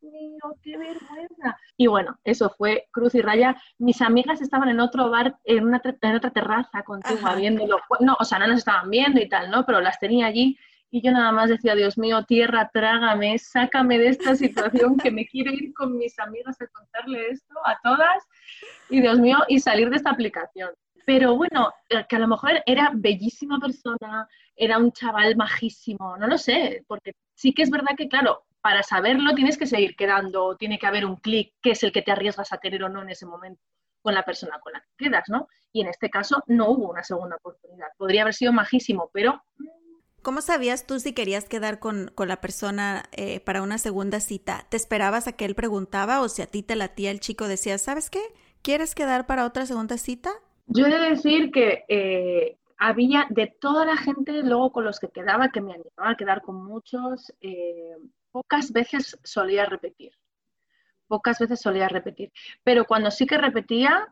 [0.02, 1.58] mío, qué vergüenza.
[1.76, 3.56] Y bueno, eso fue cruz y raya.
[3.78, 7.78] Mis amigas estaban en otro bar, en, una, en otra terraza contigo, viéndolo.
[8.00, 9.64] No, o sea, no nos estaban viendo y tal, ¿no?
[9.66, 10.58] Pero las tenía allí
[10.90, 15.26] y yo nada más decía, Dios mío, tierra, trágame, sácame de esta situación que me
[15.26, 18.24] quiero ir con mis amigas a contarle esto a todas
[18.88, 20.70] y Dios mío, y salir de esta aplicación.
[21.04, 26.26] Pero bueno, eh, que a lo mejor era bellísima persona, era un chaval majísimo, no
[26.26, 30.56] lo sé, porque sí que es verdad que, claro, para saberlo tienes que seguir quedando,
[30.56, 33.00] tiene que haber un clic que es el que te arriesgas a tener o no
[33.00, 33.62] en ese momento
[34.02, 35.46] con la persona con la que quedas, ¿no?
[35.72, 37.86] Y en este caso no hubo una segunda oportunidad.
[37.96, 39.40] Podría haber sido majísimo, pero...
[40.20, 44.66] ¿Cómo sabías tú si querías quedar con, la persona eh, para una segunda cita?
[44.68, 47.78] ¿Te esperabas a que él preguntaba o si a ti te latía el chico decía,
[47.78, 48.22] ¿sabes qué?
[48.62, 50.32] ¿Quieres quedar para otra segunda cita?
[50.66, 55.08] Yo he de decir que eh, había de toda la gente luego con los que
[55.08, 57.96] quedaba, que me animaba a quedar con muchos, eh,
[58.36, 60.12] pocas veces solía repetir.
[61.08, 62.30] Pocas veces solía repetir.
[62.62, 64.06] Pero cuando sí que repetía,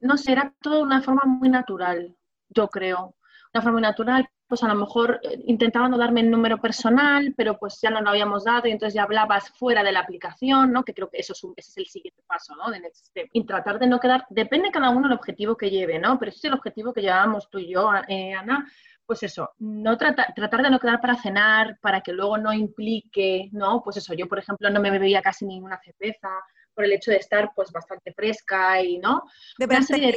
[0.00, 2.14] no sé, era todo de una forma muy natural,
[2.50, 3.14] yo creo.
[3.54, 7.32] Una forma muy natural, pues a lo mejor eh, intentaban no darme el número personal,
[7.38, 10.70] pero pues ya no lo habíamos dado y entonces ya hablabas fuera de la aplicación,
[10.70, 10.84] ¿no?
[10.84, 12.64] Que creo que eso es ese es el siguiente paso, ¿no?
[12.94, 13.30] Step.
[13.32, 16.18] Y tratar de no quedar, depende cada uno el objetivo que lleve, ¿no?
[16.18, 18.70] Pero ese es el objetivo que llevábamos tú y yo, eh, Ana,
[19.06, 23.82] pues eso, no tratar de no quedar para cenar, para que luego no implique, ¿no?
[23.82, 26.30] Pues eso, yo por ejemplo no me bebía casi ninguna cerveza
[26.74, 29.22] por el hecho de estar pues bastante fresca y no.
[29.58, 30.14] De verte bien.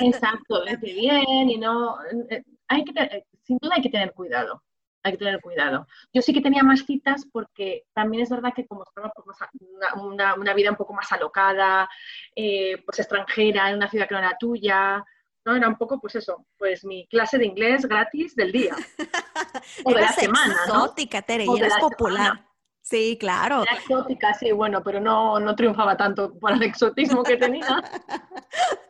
[0.00, 1.98] Exacto, verte bien y no.
[2.30, 4.62] Eh, hay que, sin duda hay que tener cuidado.
[5.02, 5.86] Hay que tener cuidado.
[6.12, 9.36] Yo sí que tenía más citas porque también es verdad que como estaba pues,
[9.94, 11.88] una, una, vida un poco más alocada,
[12.34, 15.04] eh, pues extranjera, en una ciudad que no era tuya,
[15.44, 15.56] ¿no?
[15.56, 18.76] Era un poco, pues eso, pues mi clase de inglés gratis del día.
[19.84, 22.44] o de la semana, exótica, Tere, y eres popular.
[22.82, 23.62] Sí, claro.
[23.62, 27.66] Era exótica, sí, bueno, pero no, no triunfaba tanto por el exotismo que tenía.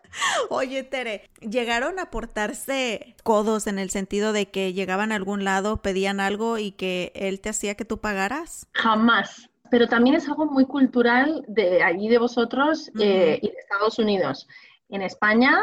[0.50, 5.82] Oye, Tere, ¿llegaron a portarse codos en el sentido de que llegaban a algún lado,
[5.82, 8.66] pedían algo y que él te hacía que tú pagaras?
[8.72, 9.50] Jamás.
[9.70, 14.46] Pero también es algo muy cultural de allí de vosotros eh, y de Estados Unidos.
[14.88, 15.60] En España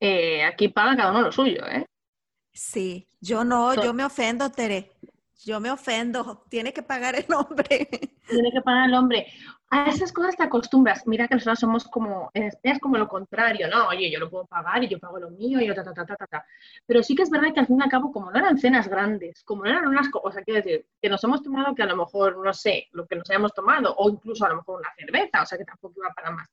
[0.00, 1.86] eh, aquí paga cada uno lo suyo, ¿eh?
[2.52, 4.92] Sí, yo no, yo me ofendo, Tere.
[5.44, 6.44] Yo me ofendo.
[6.48, 7.88] Tiene que pagar el hombre.
[8.28, 9.26] Tiene que pagar el hombre.
[9.68, 11.06] A esas cosas te acostumbras.
[11.06, 13.88] Mira que nosotros somos como, en España es como lo contrario, ¿no?
[13.88, 16.04] Oye, yo lo puedo pagar y yo pago lo mío y yo ta, ta, ta,
[16.06, 16.46] ta, ta.
[16.86, 18.88] Pero sí que es verdad que al fin y al cabo, como no eran cenas
[18.88, 21.96] grandes, como no eran unas cosas, quiero decir, que nos hemos tomado que a lo
[21.96, 25.42] mejor, no sé, lo que nos hayamos tomado, o incluso a lo mejor una cerveza,
[25.42, 26.48] o sea que tampoco iba para más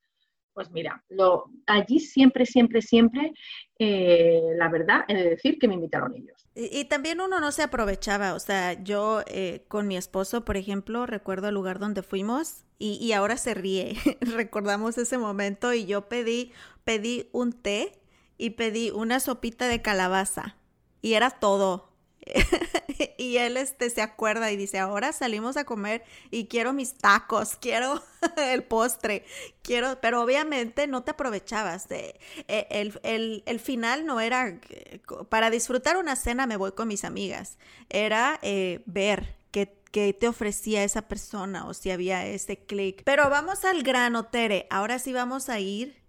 [0.54, 3.34] pues mira, lo, allí siempre, siempre, siempre,
[3.80, 6.48] eh, la verdad, de decir que me invitaron ellos.
[6.56, 11.06] Y, también uno no se aprovechaba, o sea, yo eh, con mi esposo, por ejemplo,
[11.06, 16.08] recuerdo el lugar donde fuimos y, y ahora se ríe, recordamos ese momento y yo
[16.08, 16.52] pedí,
[16.84, 18.00] pedí un té
[18.38, 20.58] y pedí una sopita de calabaza
[21.02, 21.93] y era todo,
[23.18, 27.56] y él este, se acuerda y dice, ahora salimos a comer y quiero mis tacos,
[27.56, 28.02] quiero
[28.38, 29.26] el postre,
[29.62, 34.60] quiero, pero obviamente no te aprovechabas de, e, el, el, final no era,
[35.30, 37.58] para disfrutar una cena me voy con mis amigas,
[37.90, 43.04] era eh, ver qué, qué te ofrecía esa persona o si había ese clic.
[43.04, 46.02] Pero vamos al grano, Tere, ahora sí vamos a ir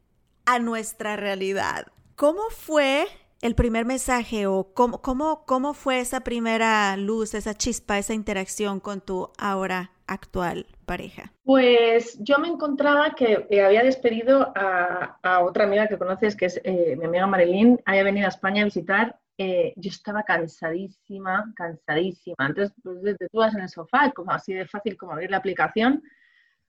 [0.47, 1.87] a nuestra realidad.
[2.17, 3.09] ¿Cómo fue
[3.45, 8.81] el primer mensaje o cómo, cómo, cómo fue esa primera luz, esa chispa, esa interacción
[8.81, 11.31] con tu ahora actual pareja?
[11.45, 16.97] Pues yo me encontraba que había despedido a, otra amiga que conoces, que es eh,
[16.97, 19.19] mi amiga Marilyn, había venido a España a visitar.
[19.37, 22.47] Eh, yo estaba cansadísima, cansadísima.
[22.47, 25.37] Entonces, pues desde tú vas en el sofá, como así de fácil como abrir la
[25.37, 26.03] aplicación.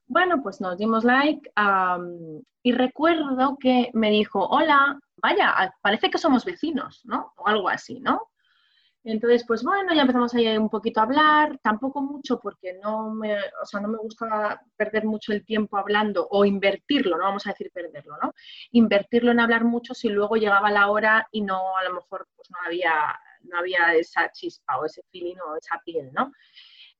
[0.07, 1.51] Bueno, pues nos dimos like
[2.63, 7.33] y recuerdo que me dijo, hola, vaya, parece que somos vecinos, ¿no?
[7.37, 8.29] O algo así, ¿no?
[9.03, 13.35] Entonces, pues bueno, ya empezamos ahí un poquito a hablar, tampoco mucho porque no me,
[13.37, 17.51] o sea, no me gusta perder mucho el tiempo hablando o invertirlo, no vamos a
[17.51, 18.33] decir perderlo, ¿no?
[18.71, 22.49] Invertirlo en hablar mucho si luego llegaba la hora y no, a lo mejor, pues
[22.49, 22.93] no había,
[23.41, 26.31] no había esa chispa o ese feeling o esa piel, ¿no?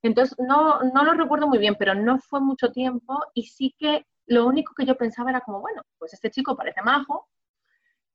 [0.02, 4.06] Entonces, no, no lo recuerdo muy bien, pero no fue mucho tiempo y sí que
[4.26, 7.28] lo único que yo pensaba era como, bueno, pues este chico parece majo,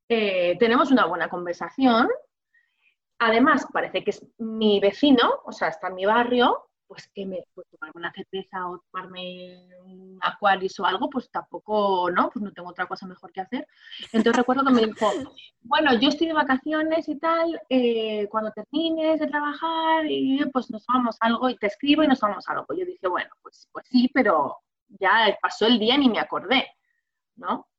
[0.10, 2.10] eh, tenemos una buena conversación.
[3.20, 7.42] Además, parece que es mi vecino, o sea, está en mi barrio, pues que me
[7.54, 12.30] pues, tomarme una cerveza o tomarme un Aquarius o algo, pues tampoco, ¿no?
[12.30, 13.66] Pues no tengo otra cosa mejor que hacer.
[14.12, 15.10] Entonces recuerdo que me dijo,
[15.62, 20.86] bueno, yo estoy de vacaciones y tal, eh, cuando termines de trabajar, y pues nos
[20.86, 22.66] vamos algo, y te escribo y nos vamos algo.
[22.78, 24.58] Yo dije, bueno, pues, pues sí, pero
[24.90, 26.68] ya pasó el día ni me acordé,
[27.38, 27.70] ¿no?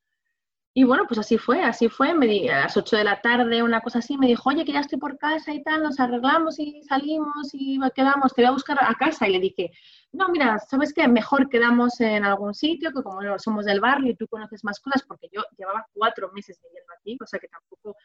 [0.75, 2.15] Y bueno, pues así fue, así fue.
[2.15, 4.73] Me di, a las 8 de la tarde, una cosa así, me dijo, oye, que
[4.73, 8.53] ya estoy por casa y tal, nos arreglamos y salimos y quedamos, te voy a
[8.53, 9.29] buscar a casa.
[9.29, 9.71] Y le dije,
[10.13, 11.07] no, mira, ¿sabes qué?
[11.09, 15.03] Mejor quedamos en algún sitio, que como somos del barrio y tú conoces más cosas,
[15.03, 17.97] porque yo llevaba cuatro meses viviendo aquí, o sea que tampoco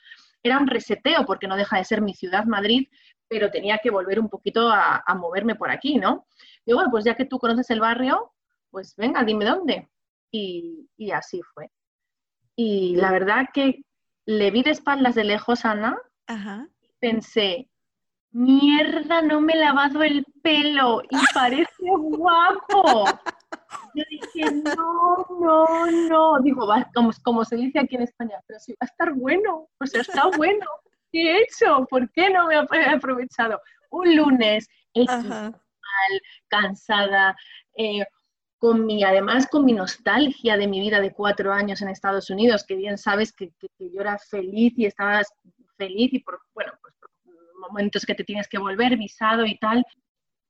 [0.43, 2.89] era un reseteo, porque no deja de ser mi ciudad, Madrid,
[3.30, 6.27] pero tenía que volver un poquito a, moverme por aquí, ¿no?
[6.65, 8.34] Y bueno, pues ya que tú conoces el barrio,
[8.71, 9.89] pues venga, dime dónde.
[10.32, 11.71] y así fue.
[12.58, 13.84] Y la verdad que
[14.26, 15.98] le vi de espaldas de lejos a Ana.
[16.26, 16.67] Ajá.
[17.00, 17.70] Pensé,
[18.32, 23.06] mierda, no me he lavado el pelo y parece guapo.
[23.93, 26.39] Yo dije, no, no, no.
[26.41, 29.70] Digo, como, como se dice aquí en España, pero sí va a estar bueno.
[29.80, 30.65] O sea, está bueno.
[31.12, 31.86] ¿Qué he hecho?
[31.89, 33.62] ¿Por qué no me he aprovechado?
[33.91, 37.36] Un lunes, mal, cansada,
[37.78, 38.04] eh,
[38.58, 42.63] con mi, además con mi nostalgia de mi vida de cuatro años en Estados Unidos,
[42.63, 45.32] que bien sabes que, yo era feliz y estabas
[45.78, 47.12] feliz y por, bueno, pues por
[47.60, 49.86] momentos que te tienes que volver, visado y tal,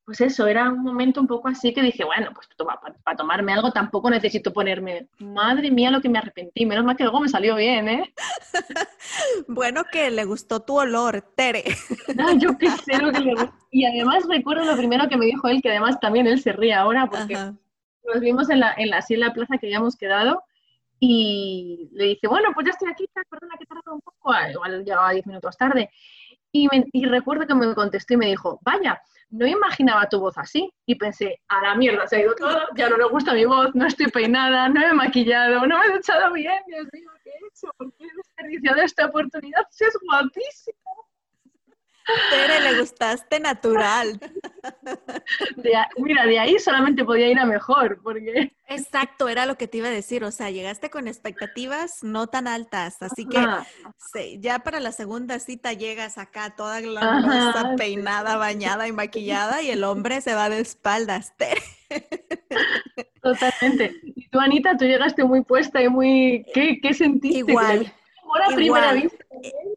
[0.08, 2.48] pues eso, era un momento un poco así que dije, bueno, pues
[3.04, 7.04] para, tomarme algo tampoco necesito ponerme, madre mía, lo que me arrepentí, menos mal que
[7.04, 8.14] luego me salió bien, ¿eh?
[9.50, 11.66] bueno que le gustó tu olor, Tere.
[12.16, 13.54] no, yo qué sé lo que le gustó.
[13.70, 16.74] Y además recuerdo lo primero que me dijo él, que además también él se ríe
[16.74, 17.36] ahora, porque
[18.08, 20.44] nos vimos en la, en la, así la plaza que habíamos quedado,
[21.00, 25.12] y le dice, bueno, pues ya estoy aquí, perdona que tarda un poco, igual llegaba
[25.12, 25.90] 10 minutos tarde.
[26.52, 29.00] Y, y recuerdo que me contestó y me dijo, vaya,
[29.30, 30.72] no imaginaba tu voz así.
[30.86, 33.76] Y pensé, a la mierda, se ha ido todo, ya no le gusta mi voz,
[33.76, 37.30] no estoy peinada, no me he maquillado, no me he echado bien, Dios mío, ¿qué
[37.30, 37.72] he hecho?
[37.78, 39.66] ¿Por qué he desperdiciado esta oportunidad?
[39.70, 41.07] Si es guapísimo.
[42.30, 44.20] Tere, le gustaste natural.
[45.98, 48.54] mira, de ahí solamente podía ir a mejor, porque...
[48.70, 52.48] Exacto, era lo que te iba a decir, o sea, llegaste con expectativas no tan
[52.48, 53.40] altas, así que
[54.40, 56.82] ya para la segunda cita llegas acá toda
[57.78, 61.62] peinada, bañada y maquillada y el hombre se va de espaldas, Tere.
[63.22, 63.94] Totalmente.
[64.04, 66.46] Y tú, Anita, tú llegaste muy puesta y muy...
[66.54, 67.40] ¿Qué, qué sentiste?
[67.40, 67.94] Igual.
[68.56, 69.26] Primera vista.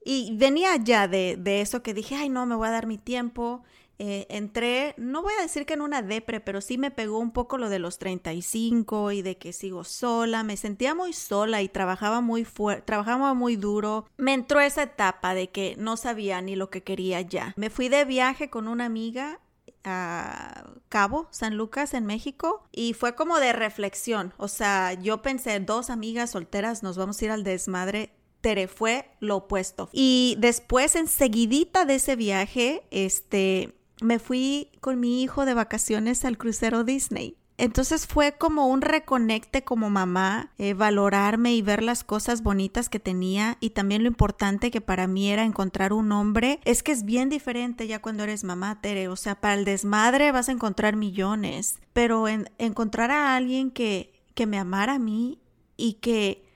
[0.04, 2.98] Y venía ya de, de, eso que dije, ay, no, me voy a dar mi
[2.98, 3.62] tiempo.
[4.02, 7.32] Eh, entré, no voy a decir que en una depre, pero sí me pegó un
[7.32, 10.42] poco lo de los 35 y de que sigo sola.
[10.42, 14.06] Me sentía muy sola y trabajaba muy fuerte, trabajaba muy duro.
[14.16, 17.52] Me entró esa etapa de que no sabía ni lo que quería ya.
[17.58, 19.38] Me fui de viaje con una amiga
[19.84, 24.32] a Cabo, San Lucas, en México, y fue como de reflexión.
[24.38, 29.10] O sea, yo pensé, dos amigas solteras, nos vamos a ir al desmadre Tere fue
[29.20, 29.88] lo opuesto.
[29.92, 36.38] Y después, enseguidita de ese viaje, este, me fui con mi hijo de vacaciones al
[36.38, 37.36] crucero Disney.
[37.60, 43.00] Entonces fue como un reconecte como mamá, eh, valorarme y ver las cosas bonitas que
[43.00, 46.60] tenía y también lo importante que para mí era encontrar un hombre.
[46.64, 49.08] Es que es bien diferente ya cuando eres mamá, Tere.
[49.08, 54.22] O sea, para el desmadre vas a encontrar millones, pero en, encontrar a alguien que,
[54.32, 55.38] que me amara a mí
[55.76, 56.49] y que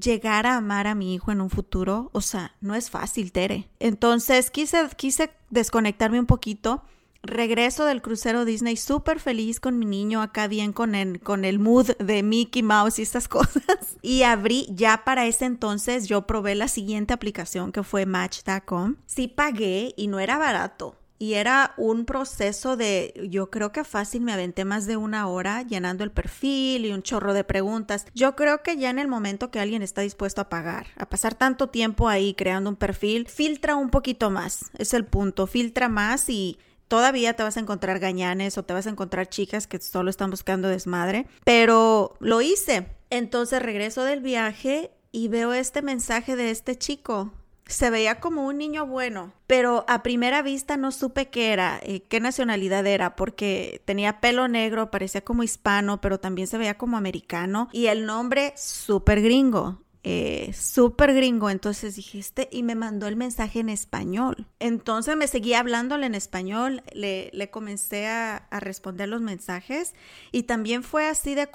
[0.00, 3.68] llegar a amar a mi hijo en un futuro, o sea, no es fácil, Tere.
[3.80, 6.82] Entonces quise, quise desconectarme un poquito.
[7.22, 11.58] Regreso del crucero Disney súper feliz con mi niño acá bien con el, con el
[11.58, 13.96] mood de Mickey Mouse y estas cosas.
[14.02, 18.96] Y abrí ya para ese entonces, yo probé la siguiente aplicación que fue Match.com.
[19.06, 24.22] Sí pagué y no era barato y era un proceso de, yo creo que fácil,
[24.22, 28.06] me aventé más de una hora llenando el perfil y un chorro de preguntas.
[28.14, 31.34] Yo creo que ya en el momento que alguien está dispuesto a pagar, a pasar
[31.34, 36.28] tanto tiempo ahí creando un perfil, filtra un poquito más, es el punto, filtra más
[36.28, 36.58] y
[36.88, 40.30] todavía te vas a encontrar gañanes o te vas a encontrar chicas que solo están
[40.30, 42.88] buscando desmadre, pero lo hice.
[43.08, 47.32] Entonces regreso del viaje y veo este mensaje de este chico
[47.66, 52.02] se veía como un niño bueno, pero a primera vista no supe qué era, eh,
[52.08, 56.96] qué nacionalidad era, porque tenía pelo negro, parecía como hispano, pero también se veía como
[56.96, 59.82] americano y el nombre súper gringo.
[60.08, 64.46] Eh, súper gringo, entonces dije este y me mandó el mensaje en español.
[64.60, 69.96] Entonces me seguía hablándole en español, le, le comencé a, responder los mensajes
[70.30, 71.48] y también fue así de,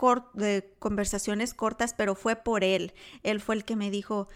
[0.79, 2.93] conversaciones cortas, pero fue por él.
[3.23, 4.27] Él fue el que me dijo,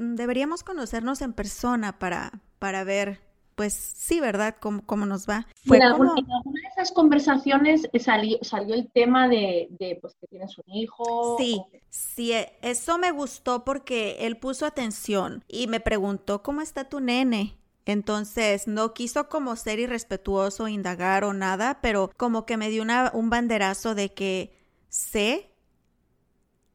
[0.00, 3.20] deberíamos conocernos en persona para, para ver,
[3.54, 4.56] pues sí, ¿verdad?
[4.58, 5.46] ¿Cómo, cómo nos va?
[5.66, 10.56] Fue en, alguna, de esas conversaciones salió, salió el tema de, de, pues, que tienes
[10.58, 11.36] un hijo.
[11.38, 16.88] Sí, sí, e, eso me gustó porque él puso atención y me preguntó, ¿cómo está
[16.88, 17.58] tu nene?
[17.84, 23.10] Entonces, no quiso como ser irrespetuoso, indagar o nada, pero como que me dio una,
[23.12, 24.54] un banderazo de que
[24.88, 25.49] sé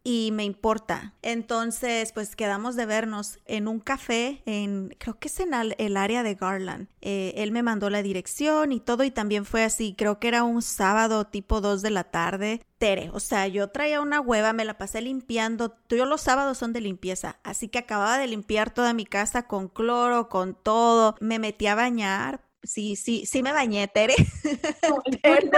[0.08, 1.16] y me importa.
[1.24, 6.22] Entonces, pues quedamos de vernos en un café, en creo que es en el área
[6.22, 6.88] de Garland.
[7.02, 10.44] Eh, él me mandó la dirección y todo y también fue así, creo que era
[10.44, 12.62] un sábado tipo 2 de la tarde.
[12.78, 15.76] Tere, o sea, yo traía una hueva, me la pasé limpiando.
[15.90, 19.70] Yo los sábados son de limpieza, así que acababa de limpiar toda mi casa con
[19.70, 21.16] cloro, con todo.
[21.20, 22.42] Me metí a bañar.
[22.62, 24.16] Sí, sí, sí me bañé, Tere.
[25.24, 25.50] pero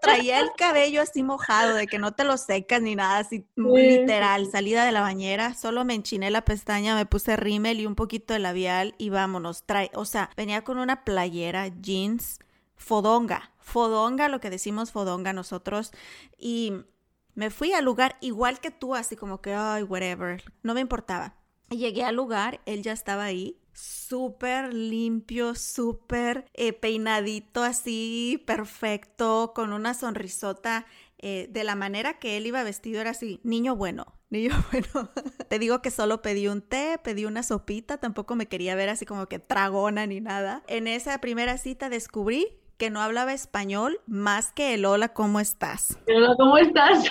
[0.00, 4.50] traía el cabello así mojado, de que no te lo secas ni nada, así literal,
[4.50, 8.34] salida de la bañera, solo me enchiné la pestaña, me puse rímel y un poquito
[8.34, 12.38] de labial y vámonos, trae, o sea, venía con una playera, jeans,
[12.76, 15.92] fodonga, fodonga, lo que decimos fodonga nosotros,
[16.38, 16.74] y
[17.34, 21.34] me fui al lugar igual que tú, así como que, ay, whatever, no me importaba.
[21.70, 29.72] Llegué al lugar, él ya estaba ahí, súper limpio, súper eh, peinadito así, perfecto, con
[29.72, 30.86] una sonrisota
[31.18, 35.10] eh, de la manera que él iba vestido era así, niño bueno, niño bueno.
[35.48, 39.06] Te digo que solo pedí un té, pedí una sopita, tampoco me quería ver así
[39.06, 40.62] como que tragona ni nada.
[40.66, 45.98] En esa primera cita descubrí que no hablaba español más que el hola, ¿cómo estás?
[46.08, 47.04] Hola, ¿cómo estás?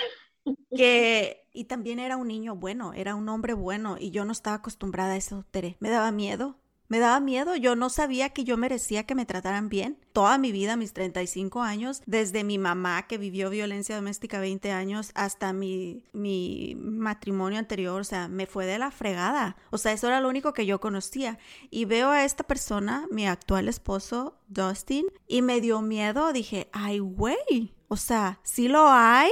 [0.76, 4.56] Que, y también era un niño bueno, era un hombre bueno, y yo no estaba
[4.56, 5.76] acostumbrada a eso, Tere.
[5.80, 6.56] Me daba miedo,
[6.92, 9.96] me daba miedo, yo no sabía que yo merecía que me trataran bien.
[10.12, 15.10] Toda mi vida, mis 35 años, desde mi mamá que vivió violencia doméstica 20 años
[15.14, 19.56] hasta mi, mi matrimonio anterior, o sea, me fue de la fregada.
[19.70, 21.38] O sea, eso era lo único que yo conocía.
[21.70, 26.30] Y veo a esta persona, mi actual esposo, Dustin, y me dio miedo.
[26.34, 29.30] Dije, ay, güey, o sea, sí lo hay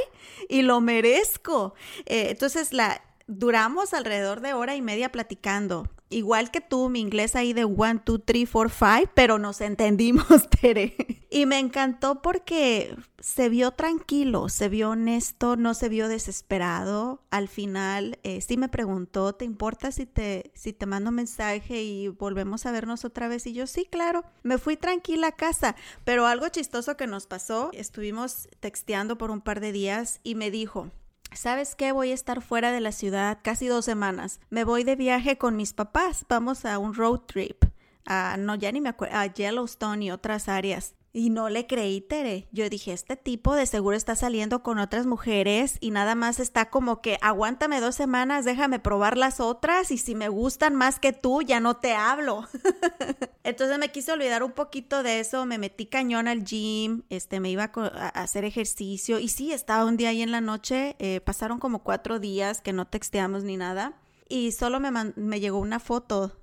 [0.50, 1.74] y lo merezco.
[2.04, 7.36] Eh, entonces, la, duramos alrededor de hora y media platicando igual que tú, mi inglés
[7.36, 10.26] ahí de 1, 2, 3, 4, 5, pero nos entendimos,
[10.60, 11.26] Tere.
[11.30, 17.22] Y me encantó porque se vio tranquilo, se vio honesto, no se vio desesperado.
[17.30, 22.08] Al final eh, sí me preguntó, ¿te importa si te, si te mando mensaje y
[22.08, 23.46] volvemos a vernos otra vez?
[23.46, 24.24] Y yo sí, claro.
[24.42, 29.40] Me fui tranquila a casa, pero algo chistoso que nos pasó, estuvimos texteando por un
[29.40, 30.90] par de días y me dijo,
[31.32, 31.92] ¿Sabes qué?
[31.92, 34.40] Voy a estar fuera de la ciudad casi dos semanas.
[34.50, 36.26] Me voy de viaje con mis papás.
[36.28, 37.64] Vamos a un road trip.
[38.04, 39.16] A, no, ya ni me acuerdo.
[39.16, 40.94] A Yellowstone y otras áreas.
[41.12, 42.46] Y no le creí, Tere.
[42.52, 46.70] Yo dije, este tipo de seguro está saliendo con otras mujeres y nada más está
[46.70, 51.12] como que aguántame dos semanas, déjame probar las otras y si me gustan más que
[51.12, 52.46] tú, ya no te hablo.
[53.42, 57.50] Entonces me quise olvidar un poquito de eso, me metí cañón al gym, este, me
[57.50, 61.58] iba a, hacer ejercicio y sí, estaba un día ahí en la noche, eh, pasaron
[61.58, 63.94] como cuatro días que no texteamos ni nada
[64.28, 66.39] y solo me, me llegó una foto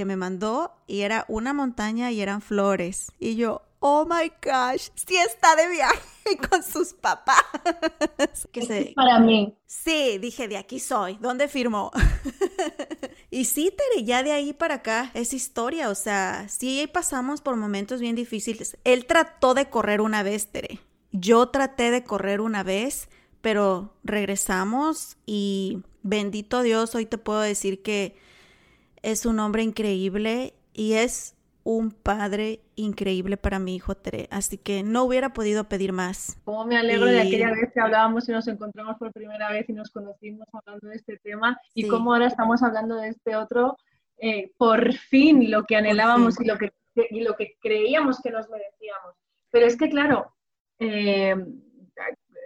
[0.00, 3.12] que me mandó y era una montaña y eran flores.
[3.18, 7.44] Y yo, oh my gosh, sí está de viaje con sus papás.
[8.50, 8.92] que se...
[8.96, 9.58] Para mí.
[9.66, 11.18] Sí, dije, de aquí soy.
[11.20, 11.90] ¿Dónde firmó?
[13.30, 15.90] y sí, Tere, ya de ahí para acá es historia.
[15.90, 18.78] O sea, sí pasamos por momentos bien difíciles.
[18.84, 20.80] Él trató de correr una vez, Tere.
[21.12, 23.10] Yo traté de correr una vez,
[23.42, 28.16] pero regresamos y bendito Dios, hoy te puedo decir que
[29.02, 34.82] es un hombre increíble y es un padre increíble para mi hijo Tere, así que
[34.82, 36.38] no hubiera podido pedir más.
[36.44, 39.72] Como me alegro de aquella vez que hablábamos y nos encontramos por primera vez y
[39.72, 43.76] nos conocimos hablando de este tema y cómo ahora estamos hablando de este otro,
[44.18, 46.72] eh, por fin lo que anhelábamos y lo que,
[47.10, 49.14] y lo que creíamos que nos merecíamos.
[49.50, 50.34] Pero es que claro,
[50.78, 51.36] eh,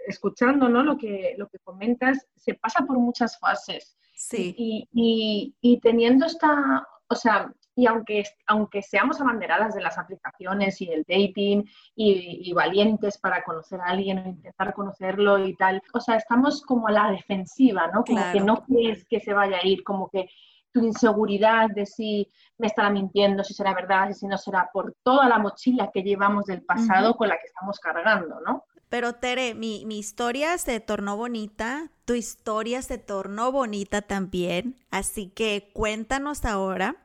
[0.07, 0.83] escuchando ¿no?
[0.83, 3.97] lo, que, lo que comentas, se pasa por muchas fases.
[4.15, 4.55] Sí.
[4.57, 10.79] Y, y, y teniendo esta, o sea, y aunque, aunque seamos abanderadas de las aplicaciones
[10.81, 15.99] y el dating y, valientes para conocer a alguien o intentar conocerlo y tal, o
[15.99, 18.03] sea, estamos como a la defensiva, ¿no?
[18.05, 20.29] Como que no quieres que se vaya a ir, como que
[20.71, 25.27] tu inseguridad de si me estará mintiendo, si será verdad, si no será, por toda
[25.27, 28.63] la mochila que llevamos del pasado con la que estamos cargando, ¿no?
[28.87, 35.27] Pero Tere, mi, mi, historia se tornó bonita, tu historia se tornó bonita también, así
[35.27, 36.95] que cuéntanos ahora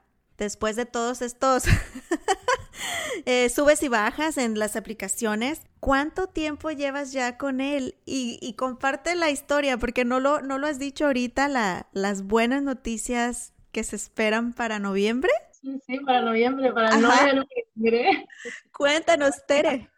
[0.41, 1.65] después de todos estos
[3.27, 7.95] eh, subes y bajas en las aplicaciones, ¿cuánto tiempo llevas ya con él?
[8.05, 12.63] Y, comparte la historia, porque no lo, no lo has dicho ahorita, la, las buenas
[12.63, 15.31] noticias que se esperan para noviembre.
[15.53, 18.29] Sí, sí, para noviembre, para el 9 de noviembre.
[18.73, 19.91] Cuéntanos, Tere.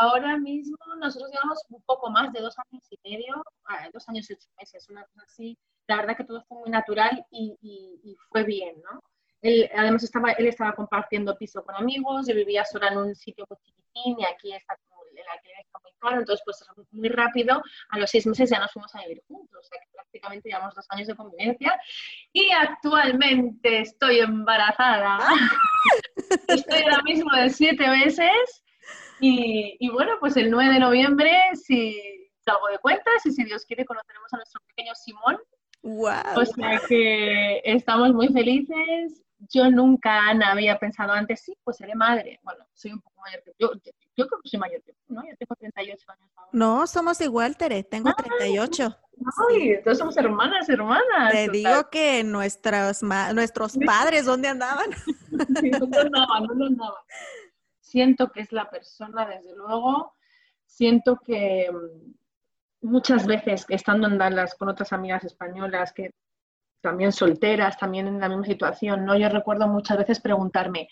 [0.00, 4.28] Ahora mismo nosotros llevamos un poco más de dos años y medio, ah, dos años
[4.30, 5.58] y ocho meses, una cosa así.
[5.86, 9.00] La verdad que todo fue muy natural y, y fue bien, ¿no?
[9.42, 13.44] Él, además, estaba, él estaba compartiendo piso con amigos, yo vivía sola en un sitio
[13.50, 14.74] muy chiquitín y aquí está
[15.16, 18.72] el alquiler está muy caro, entonces pues muy rápido, a los seis meses ya nos
[18.72, 21.78] fuimos a vivir juntos, o sea que prácticamente llevamos dos años de convivencia
[22.32, 25.18] y actualmente estoy embarazada,
[26.48, 28.63] estoy ahora mismo de siete meses
[29.20, 31.96] y, y, bueno, pues el 9 de noviembre si
[32.40, 35.38] salgo de cuentas y si Dios quiere conoceremos a nuestro pequeño Simón.
[35.82, 36.40] Wow.
[36.40, 41.94] O sea que estamos muy felices yo nunca, Ana, había pensado antes, sí, pues seré
[41.94, 42.40] madre.
[42.42, 43.72] Bueno, soy un poco mayor que yo.
[44.16, 45.22] Yo, creo que soy mayor que tú, ¿no?
[45.22, 46.50] Yo tengo 38 años ahora.
[46.52, 47.82] No, somos igual, Tere.
[47.82, 48.96] Tengo 38.
[49.50, 51.32] Ay, entonces somos hermanas, hermanas.
[51.32, 54.92] Te digo que nuestros, nuestros padres, ¿dónde andaban?
[55.60, 56.46] sí, ¿dónde andaban?
[56.46, 57.02] ¿Dónde andaban?
[57.94, 60.14] Siento que es la persona, desde luego.
[60.66, 66.10] Siento que mm, muchas veces, estando en Dallas con otras amigas españolas que
[66.80, 69.16] también solteras, también en la misma situación, ¿no?
[69.16, 70.88] Yo recuerdo muchas veces preguntarme,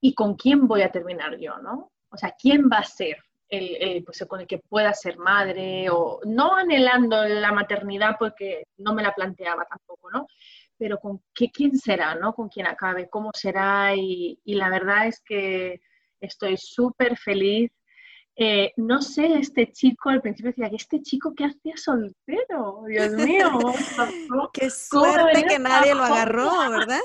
[0.00, 1.92] ¿y con quién voy a terminar yo, no?
[2.08, 3.18] O sea, ¿quién va a ser
[3.50, 8.94] el, pues, con el que pueda ser madre o no anhelando la maternidad porque no
[8.94, 10.26] me la planteaba tampoco, ¿no?
[10.78, 12.32] Pero con qué, quién será, ¿no?
[12.32, 15.82] Con quién acabe, cómo será y, la verdad es que
[16.20, 17.70] estoy súper feliz.
[18.36, 22.84] Eh, no sé, este chico, al principio decía, ¿este chico qué hacía soltero?
[22.86, 23.50] Dios mío.
[24.52, 27.00] qué suerte que nadie lo agarró, ¿verdad?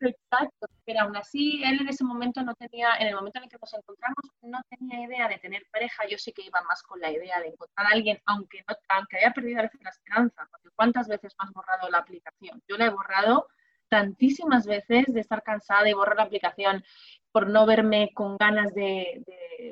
[0.00, 3.50] Exacto, pero aún así él en ese momento no tenía, en el momento en el
[3.50, 6.06] que nos encontramos, no tenía idea de tener pareja.
[6.08, 9.18] Yo sí que iba más con la idea de encontrar a alguien, aunque, no, aunque
[9.18, 12.62] haya perdido a veces la esperanza, porque ¿cuántas veces has borrado la aplicación?
[12.68, 13.48] Yo la he borrado
[13.94, 16.82] tantísimas veces de estar cansada y borrar la aplicación
[17.30, 19.22] por no verme con ganas de,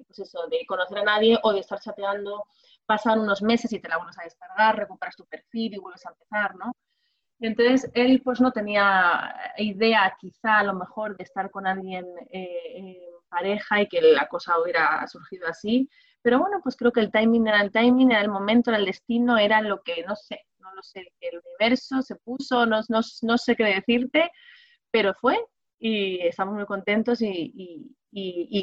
[0.06, 2.44] pues eso, de conocer a nadie o de estar chateando.
[2.86, 6.10] Pasan unos meses y te la vuelves a descargar, recuperas tu perfil y vuelves a
[6.10, 6.76] empezar, ¿no?
[7.40, 13.00] Entonces, él pues no tenía idea quizá a lo mejor de estar con alguien eh,
[13.28, 15.88] pareja y que la cosa hubiera surgido así.
[16.22, 18.86] Pero bueno, pues creo que el timing era el timing, era el momento, era el
[18.86, 23.00] destino, era lo que, no sé, no lo sé, el universo se puso, no, no,
[23.22, 24.30] no sé qué decirte,
[24.90, 25.38] pero fue
[25.78, 27.96] y estamos muy contentos y, y,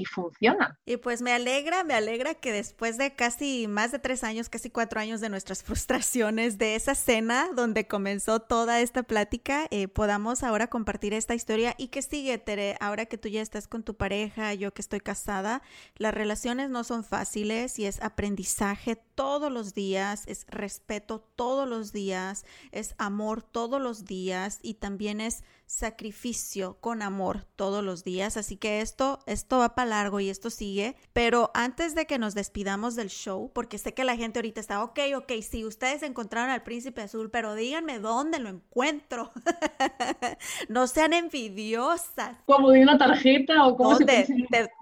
[0.06, 0.78] funciona.
[0.86, 4.70] Y pues me alegra, me alegra que después de casi más de tres años, casi
[4.70, 10.44] cuatro años de nuestras frustraciones, de esa cena donde comenzó toda esta plática, eh, podamos
[10.44, 13.96] ahora compartir esta historia y que sigue, Tere, ahora que tú ya estás con tu
[13.96, 15.62] pareja, yo que estoy casada,
[15.96, 21.92] las relaciones no son fáciles y es aprendizaje todos los días, es respeto todos los
[21.92, 28.38] días, es amor todos los días y también es sacrificio con amor todos los días.
[28.38, 30.96] Así que esto, esto va para largo y esto sigue.
[31.14, 34.84] Pero antes de que nos despidamos del show, porque sé que la gente ahorita está,
[34.84, 39.32] ok, ok, sí, ustedes encontraron al príncipe azul, pero díganme dónde lo encuentro.
[40.70, 42.36] no sean envidiosas.
[42.46, 44.28] Como de una tarjeta o como te,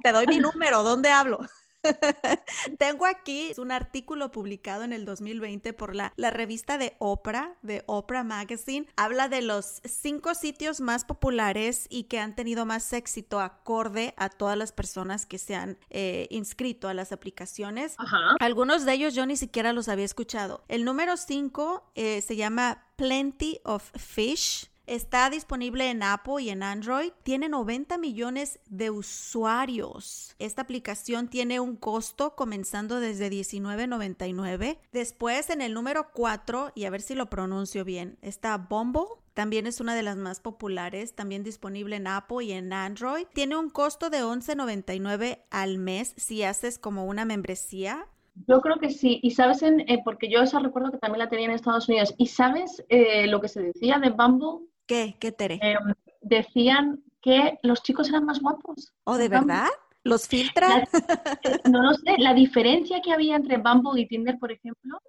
[0.04, 1.40] te doy mi número, ¿dónde hablo?
[2.78, 7.84] Tengo aquí un artículo publicado en el 2020 por la, la revista de Oprah, de
[7.86, 8.88] Oprah Magazine.
[8.96, 14.30] Habla de los cinco sitios más populares y que han tenido más éxito acorde a
[14.30, 17.96] todas las personas que se han eh, inscrito a las aplicaciones.
[18.40, 20.64] Algunos de ellos yo ni siquiera los había escuchado.
[20.68, 24.70] El número cinco eh, se llama Plenty of Fish.
[24.88, 27.12] Está disponible en Apple y en Android.
[27.24, 30.34] Tiene 90 millones de usuarios.
[30.40, 34.78] Esta aplicación tiene un costo comenzando desde $19.99.
[34.94, 39.04] Después en el número 4, y a ver si lo pronuncio bien, está Bumble.
[39.34, 43.28] También es una de las más populares, también disponible en Apple y en Android.
[43.34, 48.08] Tiene un costo de $11.99 al mes si haces como una membresía.
[48.48, 49.20] Yo creo que sí.
[49.22, 52.16] Y sabes, eh, porque yo esa recuerdo que también la tenía en Estados Unidos.
[52.18, 54.66] ¿Y sabes eh, lo que se decía de Bumble?
[54.88, 55.18] ¿Qué?
[55.20, 55.60] ¿Qué, Tere?
[55.62, 58.94] Em, decían que los chicos eran más guapos.
[59.04, 59.68] ¿O ¿Oh, de verdad?
[60.04, 60.82] ¿Los filtran?
[60.82, 60.88] Eh,
[61.72, 62.16] no lo sé.
[62.18, 65.00] La diferencia que había entre Bumble y Tinder, por ejemplo,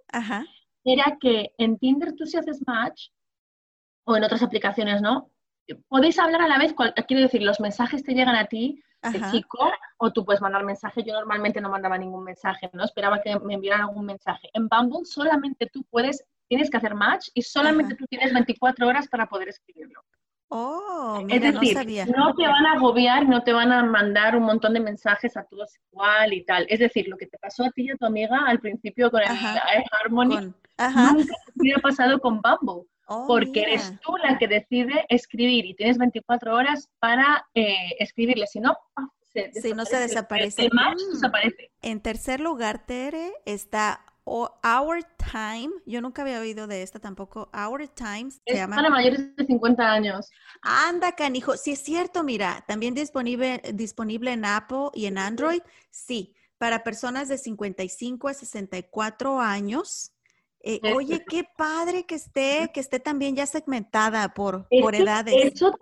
[0.85, 3.11] era que en Tinder tú si haces match,
[4.05, 5.31] o en otras aplicaciones, ¿no?
[5.89, 6.75] Podéis hablar a la vez,
[7.07, 11.05] quiero decir, los mensajes te llegan a ti, el chico, o tú puedes mandar mensaje.
[11.05, 12.85] Yo normalmente no mandaba ningún mensaje, ¿no?
[12.85, 14.49] Esperaba que me enviaran algún mensaje.
[14.55, 19.09] En Bumble solamente tú puedes tienes que hacer match y solamente tú tienes 24 horas
[19.09, 20.03] para poder escribirlo.
[20.51, 22.07] Oh, mira, no sabía.
[22.07, 25.45] No te van a agobiar, no te van a mandar un montón de mensajes a
[25.45, 26.67] todos igual y tal.
[26.71, 29.21] Es decir, lo que te pasó a ti y a tu amiga al principio con
[29.21, 32.89] el Harmony, nunca te hubiera pasado con Bumble.
[33.11, 38.47] Oh, porque eres tú la que decide escribir y tienes 24 horas para eh, escribirle.
[38.47, 38.77] Si no,
[39.53, 40.67] si no se desaparece.
[40.67, 41.13] El match mm.
[41.15, 41.71] desaparece.
[41.83, 47.51] En tercer lugar, Tere, está Our Time, yo nunca había oído de esta tampoco.
[47.53, 48.77] Our Times se llama.
[48.77, 50.31] Para mayores de 50 años.
[50.63, 51.57] Anda, canijo.
[51.57, 55.61] Sí, es cierto, mira, también disponible, disponible en Apple y en Android.
[55.91, 60.13] Sí, para personas de 55 a 64 años.
[60.61, 65.35] Eh, oye, qué padre que esté, que esté también ya segmentada por, por edades.
[65.55, 65.73] Eso,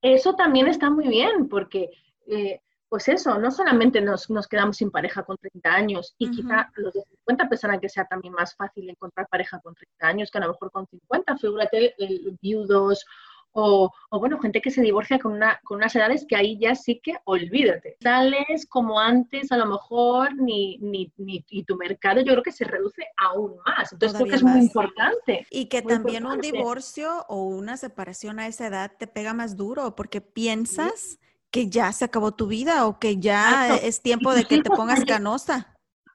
[0.00, 1.90] eso también está muy bien, porque
[2.26, 2.60] eh,
[2.92, 7.00] pues eso, no solamente nos, quedamos sin pareja con 30 años y quizá los de
[7.00, 10.48] 50 pensarán que sea también más fácil encontrar pareja con 30 años que a lo
[10.48, 11.94] mejor con 50, figúrate
[12.42, 13.06] viudos
[13.52, 17.00] o, bueno, gente que se divorcia con, una, con unas edades que ahí ya sí
[17.02, 17.96] que olvídate.
[18.02, 22.52] Sales como antes, a lo mejor, ni, ni, ni y tu mercado yo creo que
[22.52, 23.92] se reduce aún más.
[23.92, 25.46] Entonces creo que es muy importante.
[25.50, 29.94] Y que también un divorcio o una separación a esa edad te pega más duro
[29.94, 31.18] porque piensas
[31.52, 35.04] que ya se acabó tu vida o que ya es tiempo de que te pongas
[35.04, 35.68] canosa.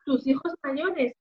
[0.03, 1.13] Tus hijos mayores,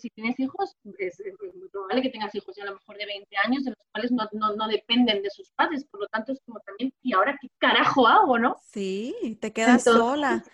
[0.00, 1.22] si tienes hijos, es,
[1.54, 4.10] muy probable que tengas hijos ya a lo mejor de 20 años, de los cuales
[4.10, 7.48] no, no, dependen de sus padres, por lo tanto es como también, ¿y ahora qué
[7.58, 8.56] carajo hago, no?
[8.62, 10.44] Sí, te quedas sola.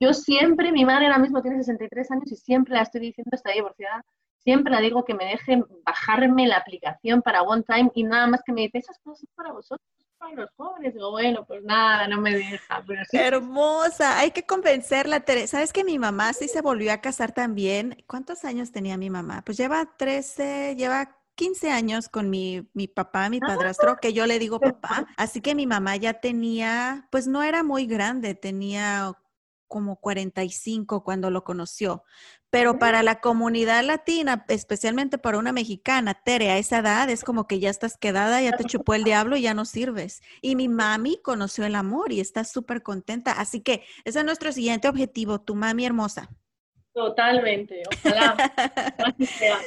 [0.00, 3.52] Yo siempre, mi madre ahora mismo tiene 63 años y siempre la estoy diciendo, está
[3.52, 4.02] divorciada,
[4.38, 8.42] siempre la digo que me dejen bajarme la aplicación para One Time y nada más
[8.44, 9.86] que me dice, esas cosas son para vosotros,
[10.34, 10.94] los jóvenes.
[10.94, 12.82] Digo, bueno, pues nada, no me deja.
[12.86, 13.16] Pero sí.
[13.16, 15.58] Hermosa, hay que convencerla, Teresa.
[15.58, 18.04] ¿Sabes que mi mamá sí se volvió a casar también?
[18.06, 19.42] ¿Cuántos años tenía mi mamá?
[19.44, 24.38] Pues lleva 13, lleva 15 años con mi, mi papá, mi padrastro, que yo le
[24.38, 25.06] digo papá.
[25.16, 29.12] Así que mi mamá ya tenía, pues no era muy grande, tenía
[29.68, 32.04] como 45 cuando lo conoció.
[32.56, 37.46] Pero para la comunidad latina, especialmente para una mexicana, Tere, a esa edad es como
[37.46, 40.22] que ya estás quedada, ya te chupó el diablo y ya no sirves.
[40.40, 43.32] Y mi mami conoció el amor y está súper contenta.
[43.32, 46.30] Así que ese es nuestro siguiente objetivo, tu mami hermosa.
[46.94, 48.34] Totalmente, ojalá.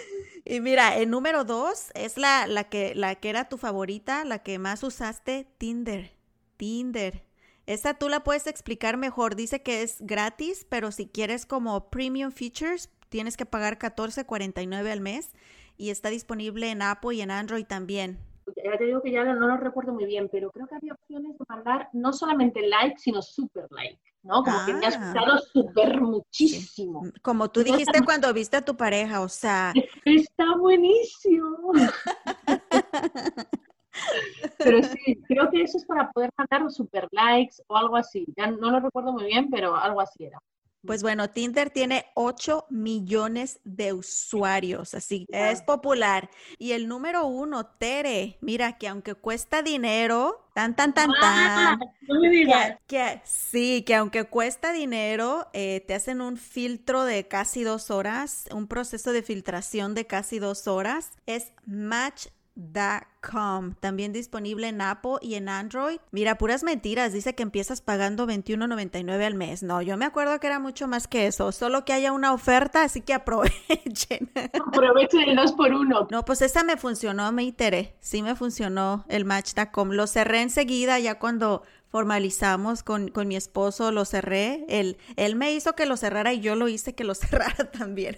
[0.46, 4.42] y mira, el número dos es la, la, que, la que era tu favorita, la
[4.42, 6.10] que más usaste, Tinder.
[6.58, 7.29] Tinder.
[7.70, 9.36] Esta tú la puedes explicar mejor.
[9.36, 15.02] Dice que es gratis, pero si quieres como premium features, tienes que pagar $14.49 al
[15.02, 15.36] mes
[15.78, 18.18] y está disponible en Apple y en Android también.
[18.66, 21.38] Ya te digo que ya no, lo recuerdo muy bien, pero creo que había opciones
[21.38, 24.44] de mandar no solamente like, sino super like, ¿no?
[24.44, 25.14] Como que me has ah.
[25.14, 27.04] gustado super muchísimo.
[27.22, 29.74] Como tú dijiste cuando viste a tu pareja, o sea.
[30.06, 31.72] Está buenísimo.
[34.58, 38.26] Pero sí, creo que eso es para poder mandar super likes o algo así.
[38.38, 40.40] Ya no lo recuerdo muy bien, pero algo así era.
[40.86, 46.30] Pues bueno, Tinder tiene 8 millones de usuarios, así es popular.
[46.58, 51.90] Y el número uno, Tere, mira que aunque cuesta dinero, tan, tan, tan, ah, tan.
[52.08, 52.78] no me digas.
[52.88, 58.46] Que, sí, que aunque cuesta dinero, eh, te hacen un filtro de casi dos horas,
[58.54, 61.12] un proceso de filtración de casi dos horas.
[61.26, 62.28] Es Match
[63.22, 66.00] Com, también disponible en Apple y en Android.
[66.12, 69.64] Mira, puras mentiras, dice que empiezas pagando $21.99 al mes.
[69.64, 72.84] No, yo me acuerdo que era mucho más que eso, solo que haya una oferta,
[72.84, 74.32] así que aprovechen.
[74.68, 77.96] Aprovechen el 2 por 1 No, pues esa me funcionó, me iteré.
[78.00, 79.90] Sí me funcionó el Match.com.
[79.92, 84.66] Lo cerré enseguida ya cuando formalizamos con, mi esposo, lo cerré.
[84.70, 88.18] Él, él me hizo que lo cerrara y yo lo hice que lo cerrara también.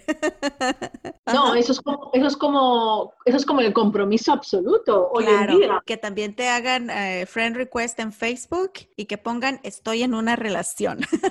[1.32, 5.46] no, eso es como, eso es como, eso es como el compromiso absoluto hoy en
[5.58, 5.82] día.
[5.86, 10.36] Que también te hagan eh, friend request en Facebook y que pongan estoy en una
[10.36, 11.00] relación.
[11.00, 11.28] Esa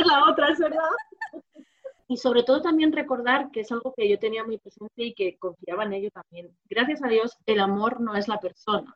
[0.00, 0.82] es la otra, verdad.
[2.06, 5.36] Y sobre todo también recordar que es algo que yo tenía muy presente y que
[5.38, 6.54] confiaba en ello también.
[6.68, 8.94] Gracias a Dios, el amor no es la persona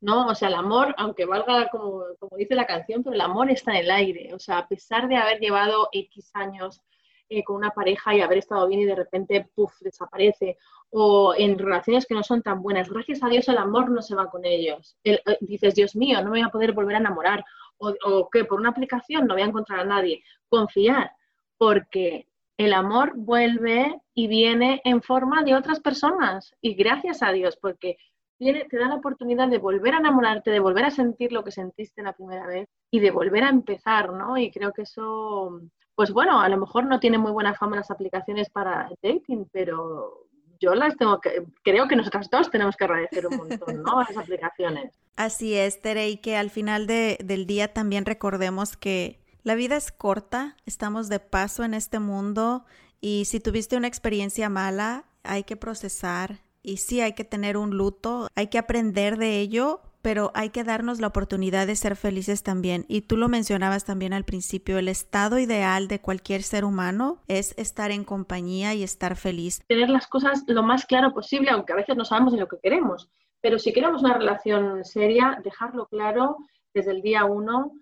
[0.00, 0.26] ¿no?
[0.28, 3.72] O sea, el amor, aunque valga como, como, dice la canción, pero el amor está
[3.72, 4.34] en el aire.
[4.34, 6.80] O sea, a pesar de haber llevado X años
[7.28, 10.58] eh, con una pareja y haber estado bien y de repente, puff, desaparece,
[10.90, 14.14] o en relaciones que no son tan buenas, gracias a Dios el amor no se
[14.14, 14.96] va con ellos.
[15.04, 17.44] Eh, dices, Dios mío, no me voy a poder volver a enamorar,
[17.78, 20.22] o, o que por una aplicación no voy a encontrar a nadie.
[20.48, 21.12] Confiar,
[21.56, 26.54] porque el amor vuelve y viene en forma de otras personas.
[26.60, 27.96] Y gracias a Dios, porque
[28.38, 32.02] te da la oportunidad de volver a enamorarte, de volver a sentir lo que sentiste
[32.02, 34.36] la primera vez y de volver a empezar, ¿no?
[34.36, 35.60] Y creo que eso,
[35.94, 40.26] pues bueno, a lo mejor no tiene muy buena fama las aplicaciones para dating, pero
[40.60, 44.00] yo las tengo que, creo que nosotras dos tenemos que agradecer un montón, ¿no?
[44.00, 44.92] Las aplicaciones.
[45.16, 49.92] Así es, Tere, y que al final del día también recordemos que la vida es
[49.92, 52.64] corta, estamos de paso en este mundo
[53.00, 57.76] y si tuviste una experiencia mala, hay que procesar, y sí hay que tener un
[57.76, 62.42] luto, hay que aprender de ello, pero hay que darnos la oportunidad de ser felices
[62.42, 62.84] también.
[62.88, 67.54] Y tú lo mencionabas también al principio, el estado ideal de cualquier ser humano es
[67.56, 69.62] estar en compañía y estar feliz.
[69.68, 72.58] Tener las cosas lo más claro posible, aunque a veces no sabemos de lo que
[72.62, 73.08] queremos,
[73.40, 76.36] pero si queremos una relación seria, dejarlo claro
[76.72, 77.72] desde el día uno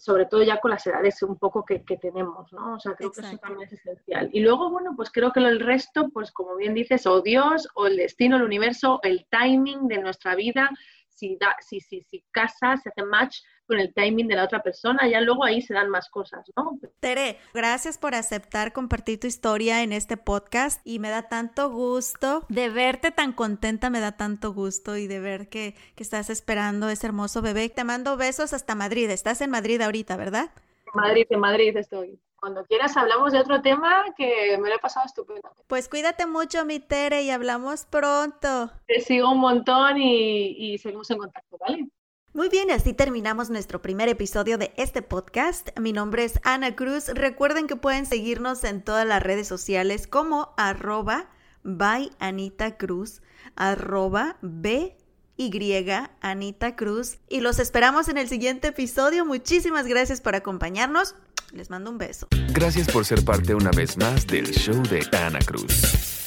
[0.00, 2.74] sobre todo ya con las edades un poco que, tenemos, ¿no?
[2.74, 4.30] O sea, creo que eso también es esencial.
[4.32, 7.86] Y luego, bueno, pues creo que el resto, pues como bien dices, o Dios, o
[7.86, 10.70] el destino, el universo, el timing de nuestra vida,
[11.08, 13.38] si, da, si, si, si casa, se hace match
[13.70, 16.76] con el timing de la otra persona, ya luego ahí se dan más cosas, ¿no?
[16.98, 22.44] Tere, gracias por aceptar compartir tu historia en este podcast y me da tanto gusto
[22.48, 26.88] de verte tan contenta, me da tanto gusto y de ver que, que estás esperando
[26.88, 27.68] ese hermoso bebé.
[27.68, 30.50] Te mando besos hasta Madrid, estás en Madrid ahorita, ¿verdad?
[30.92, 32.18] Madrid, en Madrid estoy.
[32.40, 35.48] Cuando quieras hablamos de otro tema que me lo he pasado estupendo.
[35.68, 38.72] Pues cuídate mucho, mi Tere, y hablamos pronto.
[38.88, 41.86] Te sigo un montón y, y seguimos en contacto, ¿vale?
[42.32, 45.76] Muy bien, así terminamos nuestro primer episodio de este podcast.
[45.80, 47.08] Mi nombre es Ana Cruz.
[47.08, 51.28] Recuerden que pueden seguirnos en todas las redes sociales como arroba
[51.64, 53.20] by Anita Cruz,
[53.56, 54.96] arroba B
[55.36, 55.84] Y,
[56.20, 57.18] Anita Cruz.
[57.28, 59.24] Y los esperamos en el siguiente episodio.
[59.24, 61.16] Muchísimas gracias por acompañarnos.
[61.52, 62.28] Les mando un beso.
[62.52, 66.19] Gracias por ser parte una vez más del show de Ana Cruz.